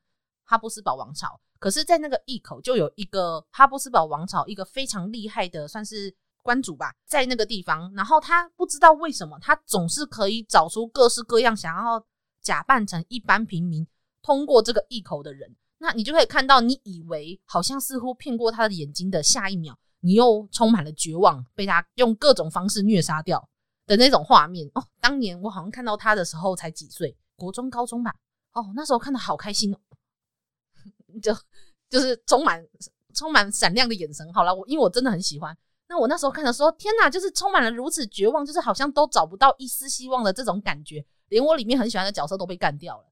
[0.51, 1.41] 哈布斯堡王朝。
[1.61, 7.93] 可是，在那个隘口就有一个哈布斯堡王朝一个非常厉害的，算是官主吧，在那个地方。
[7.95, 12.05] 然后他不知道为什么，他总是可以找出各式各样想要
[12.43, 13.87] 假扮成一般平民
[14.23, 15.55] 通过这个隘口的人。
[15.79, 19.79] 那你就可以看到，你以为好像似乎骗过他的眼睛的下一秒。
[20.01, 23.49] 你又充满了绝望，被他用各种方式虐杀掉
[23.87, 24.85] 的那种画面哦。
[25.01, 28.13] 当年我好像看到他的时候才几岁，国中、高中吧。
[28.53, 29.79] 哦，那时候看得好开心哦，
[31.21, 31.35] 就
[31.89, 32.65] 就是充满
[33.15, 34.33] 充满闪亮的眼神。
[34.33, 35.57] 好了，我因为我真的很喜欢。
[35.89, 43.05] 那我那时候看的时候，天哪，就是充满了如此绝望，就是好像都找不到一丝希望的这种感觉，连我里面很喜欢的角色都被干掉了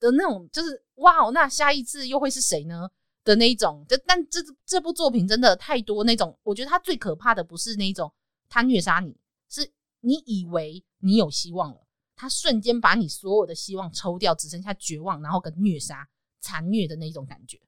[0.00, 2.88] 的那种，就是哇哦，那下一次又会是谁呢？
[3.24, 8.10] 的那一种，就但这这部作品真的太多那种，我觉得它最可怕的不是那种
[8.48, 9.16] 他虐杀你，
[9.48, 11.86] 是你以为你有希望了，
[12.16, 16.08] 他瞬间把你所有的希望抽掉，只剩下绝望，然后跟虐杀、
[16.42, 17.58] 残虐的那种感觉。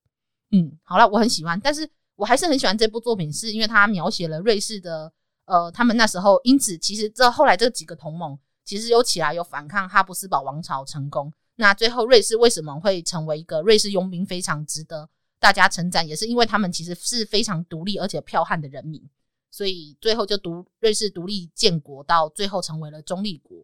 [0.50, 5.10] 嗯，好了，我很喜欢，但是我还是很喜欢这部作品，是因为它描写了瑞士的
[5.46, 15.08] 呃，他们那时候，因此其实这后来这几个同盟其实有起来有反抗哈布斯堡王朝成功，那最后瑞士为什么会成为一个瑞士佣兵，非常值得。
[15.40, 19.02] 大家称赞也是因为他们其实是非常独立而且剽悍的人民，
[19.50, 23.58] 所以最后就独瑞士独立建国，到最后成为了中立国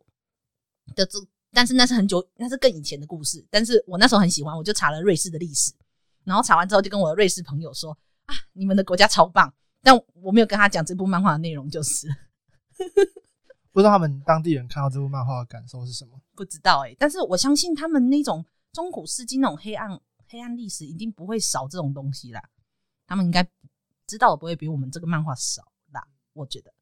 [0.95, 1.19] 的这，
[1.53, 3.45] 但是那是很久，那是更以前的故事。
[3.51, 5.73] 但是我那时候很喜欢，我就查了瑞士的历史，
[6.25, 7.97] 然后查完之后就跟我的瑞士朋友说
[8.27, 12.09] 啊，你们的国家超棒，但我没有跟他讲这部漫画的内容，就是
[13.73, 16.21] 不知道他们当地人看到这部漫画的感受是什么？
[16.35, 20.01] 不知道哎、欸，但是我相信他们那种中古世纪那种黑暗。
[20.33, 22.41] 黑暗历史一定不会少这种东西啦，
[23.05, 23.45] 他们应该
[24.07, 26.07] 知道的不会比我们这个漫画少啦。
[26.35, 26.73] 我觉得，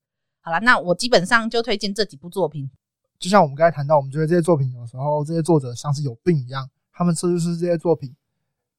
[0.42, 2.70] 好了，那我基本上就推荐这几部作品。
[3.18, 8.14] 就像我们刚才谈到，我们觉得这些作品有时候这些作者像是有病一样，他们说就是这些作品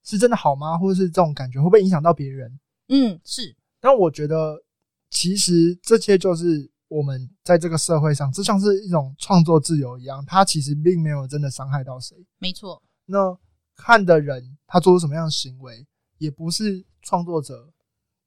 [0.03, 0.77] 是真的好吗？
[0.77, 2.59] 或者是这种感觉会不会影响到别人？
[2.87, 3.55] 嗯，是。
[3.79, 4.63] 但我觉得
[5.09, 12.17] 其实这些就是我们在这个社会上，就像是一种创作自由一样，它其实并没有真的伤害到谁。
[12.37, 12.81] 没错。
[13.05, 13.37] 那。
[13.81, 15.87] 看的人他做出什么样的行为，
[16.17, 17.71] 也不是创作者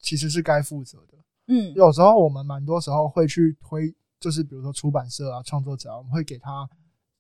[0.01, 1.19] 其实是该负责的。
[1.49, 6.67] 嗯，有时候我们蛮多时候会去推，就是比如说出版社啊、创作者啊，我们会给他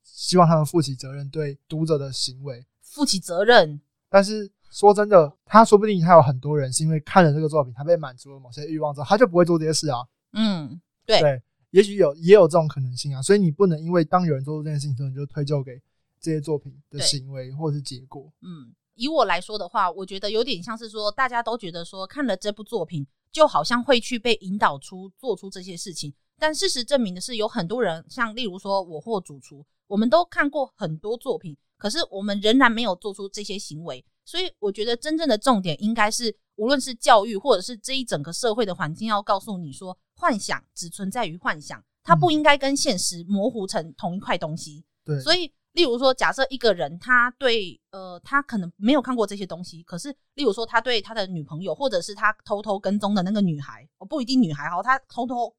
[0.02, 3.80] 希望他们负起责任，对读者的行为负起责任。
[4.08, 9.98] 但是说真的，他说不定他有很多人是因为看了这个作品，他被满足了某些欲望之后，他就不会做这些事啊。
[10.32, 11.42] 嗯，对对，
[11.72, 13.20] 也许有也有这种可能性啊。
[13.20, 15.82] 所以你不能因为当有人做出这件事情之后，你就推就给。
[16.24, 26.14] 这些作品的行为或者是结果，嗯，以我来说的话，我觉得有点像是说，大家都觉得说看了这部作品，就好像会去被引导出做出这些事情。
[26.42, 34.04] 但事实证明的是，有很多人，像例如说我或主厨，我们都看过很多作品，可是我们仍然没有做出这些行为。
[34.24, 44.84] 所以，我觉得真正的重点应该是，无论是教育，或者是这一整个社会的环境，要告诉你说，幻想只存在于幻想，它不应该跟现实模糊成同一块东西。
[45.04, 45.52] 对，所以。
[45.72, 55.50] 例如说，假设一个人他对呃，他可能没有看过这些东西，可是例如说，他对他的女朋友，或者是他偷偷跟踪的那个女孩，哦，不一定女孩哈，他偷偷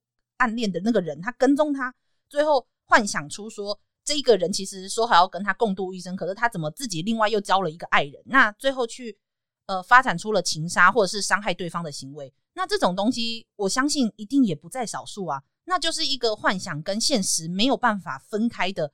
[0.44, 1.94] 暗恋的那个人，他跟踪他，
[2.28, 9.18] 最后幻想出说，这一个人其实说好要跟他共度一生，可是他怎么自己另外又交了一个爱人，那最后去
[9.68, 18.91] 呃发展出了情杀或者是伤害对方的行为，那这种东西我相信一定也不在少数啊，那就是一个幻想跟现实没有办法分开的。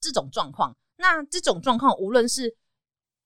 [0.00, 2.56] 这种状况，那这种状况，无论是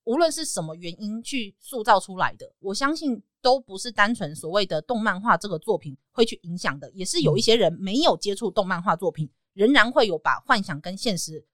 [0.04, 11.44] 无论是什么原因去塑造出来的，我相信都不是单纯所谓的动漫画这个作品会去影响的，也是有一些人没有接触动漫画作品，仍然会有把幻想跟现实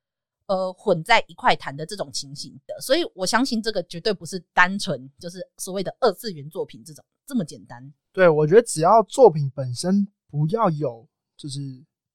[0.47, 7.93] 呃混在一块谈的这种情形的，所以我相信这个绝对不是单纯就是所谓的二次元作品这种这么简单。
[8.13, 11.61] 对，我觉得只要作品本身不要有就是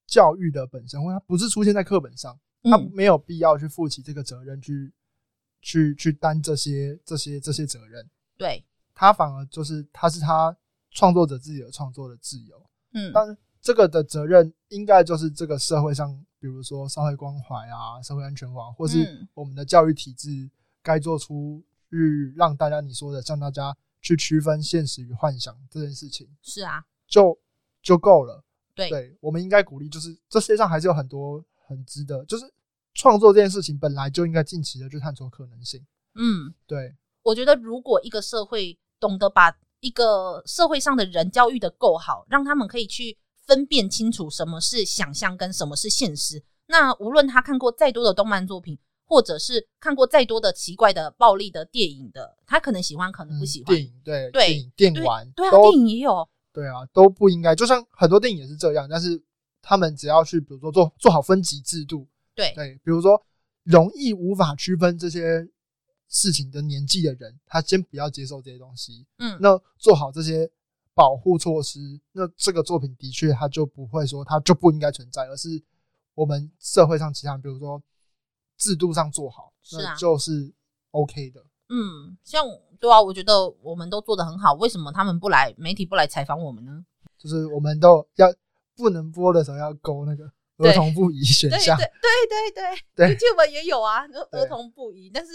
[0.07, 2.39] 教育的本身，或它不是出现在课本上。
[2.65, 4.89] 它没有必要去负起这个责任，去
[5.63, 8.07] 去去担这些这些这些责任。
[8.37, 10.55] 对，他反而就是他是他
[10.91, 12.69] 创作者自己的创作的自由。
[12.91, 20.29] 嗯，但这个的责任应该就是这个社会上，比如说社会关怀啊、社会安全网，或是我们的教育体制
[20.83, 26.27] 该做出去让大家你说的，让大家去区分现实与幻想这件事情。
[26.41, 27.35] 是啊，就
[27.81, 28.43] 就够了。
[28.75, 32.51] 对，对，我们应该鼓励，就是这世界上还是有很多很值得，就是
[32.93, 35.85] 创作这件事情本来就应该尽情的去探索可能性。
[36.15, 53.75] 嗯，对，我觉得如果一个社会懂得把一个社会上的人教育的够好，让他们可以去分辨清楚什么是想象跟什么是现实，那无论他看过再多的动漫作品，或者是看过再多的奇怪的暴力的电影的，他可能喜欢，可能不喜欢。
[53.75, 56.29] 嗯、电影对对电影电玩对，对啊，电影也有。
[56.53, 57.55] 对啊，都不应该。
[57.55, 59.21] 就像很多电影也是这样，但是
[59.61, 63.21] 他们只要去，比如说做做好分级制度，对对，比如说
[63.63, 65.47] 容易无法区分这些
[66.09, 69.05] 事情的年纪的人，他先不要接受这些东西。
[69.17, 70.49] 嗯，那做好这些
[70.93, 71.79] 保护措施，
[72.11, 75.49] 那这个作品的确他就不会说他就不应该存在，而是
[76.13, 77.81] 我们社会上其他，比如说
[78.57, 80.53] 制度上做好，是啊，那就是
[80.91, 81.43] OK 的。
[81.69, 82.45] 嗯，像
[82.79, 86.85] 对啊，我觉得我们都做得很好，为什么他们不来媒体不来采访我们呢？
[87.17, 88.27] 就是我们都要
[88.75, 91.85] 不能播的时候要勾那个儿童不宜选项，对
[92.29, 92.63] 对对
[92.95, 95.09] 对对，YouTube 也有啊，儿童不宜。
[95.13, 95.31] 但是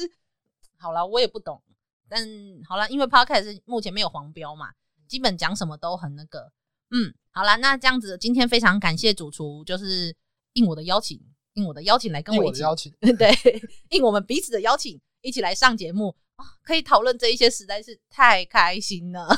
[0.78, 1.62] 好了，我也不懂，
[2.08, 2.24] 但
[2.66, 4.68] 好了，因为 Podcast 目前没有黄标嘛，
[5.06, 6.52] 基本讲什么都很那个。
[6.90, 10.14] 嗯，好了，那这样子，今天非常感谢主厨，就是
[10.54, 11.20] 应我的邀请，
[11.54, 13.30] 应我的邀请来跟我一起，邀请 对，
[13.90, 15.00] 应我们彼此的邀请。
[15.20, 19.28] 一起来上节目啊，可以讨论这一些，实在是太开心了。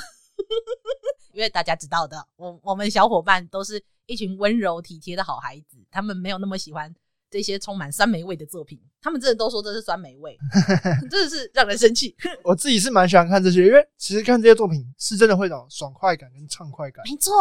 [1.32, 6.94] 因为大家知道的，我我们小伙伴都是一群温柔体贴的好孩子，他们没有那么喜欢
[7.30, 8.80] 这些充满酸梅味的作品。
[9.00, 10.36] 他们真的都说这是酸梅味，
[11.10, 12.14] 真的是让人生气。
[12.42, 17.04] 我自己是蛮喜欢看这些，因为其实看这些作品是真的会有爽快感跟畅快感。
[17.08, 17.32] 没错，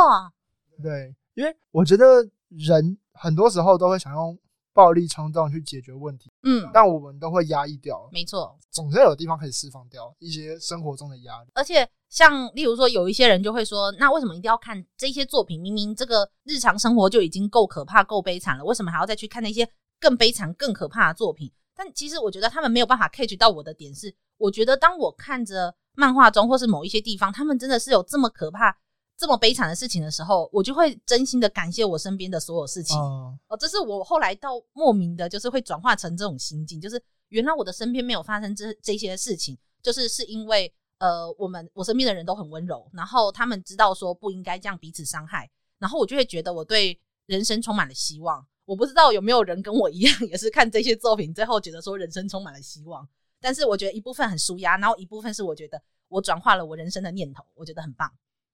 [0.82, 2.06] 对，因为我觉得
[2.50, 4.38] 人很多时候都会想用。
[4.72, 11.50] 暴力冲动去解决问题，嗯，但我们都会压抑掉，没错，总是有地方可以释放掉一些生活中的压力。
[11.54, 15.62] 而且，像例如说，有一些人就会说，那为什么一定要看这些作品？
[15.62, 19.70] 明明这个日常生活就已经够可怕、够悲惨了，为什么还要再去看那些
[20.00, 21.52] 更悲惨、更可怕的作品？
[21.76, 28.78] 但其实我觉得他们没有办法 catch 到我的点是，我觉得当我看着漫画中或是某一些地方，他们真的是有这么可怕。
[29.20, 32.98] 这么悲惨的事情的时候，我就会真心的感谢我身边的所有事情。
[32.98, 48.48] 哦，这是我后来到莫名的，就是会转化成这种心境，就是原来我的身边没有发生这这些事情，就是是因为呃，我们我身边的人都很温柔，然后他们知道说不应该这样彼此伤害，然后我就会觉得我对人生充满了希望。
[48.64, 53.06] 我不知道有没有人跟我一样，也是看这些作品，最后觉得说人生充满了希望。
[53.42, 58.10] 但是我觉得一部分很舒压，然后一部分是我觉得我转化了我人生的念头，我觉得很棒。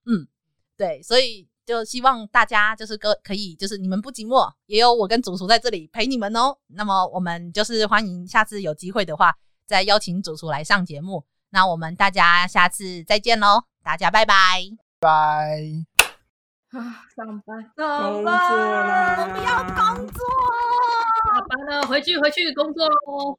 [0.06, 0.26] 嗯。
[0.76, 6.56] 对，所以就希望大家就是可可以，就是你们不寂寞，也有我跟主厨在这里陪你们哦。
[6.68, 9.34] 那么我们就是欢迎下次有机会的话，
[9.66, 11.24] 再邀请主厨来上节目。
[11.50, 14.60] 那我们大家下次再见喽，大家拜拜
[14.98, 15.62] 拜。
[16.70, 20.20] 啊，上班，上班，我们要工作，
[21.32, 23.38] 下班了，回去回去工作喽。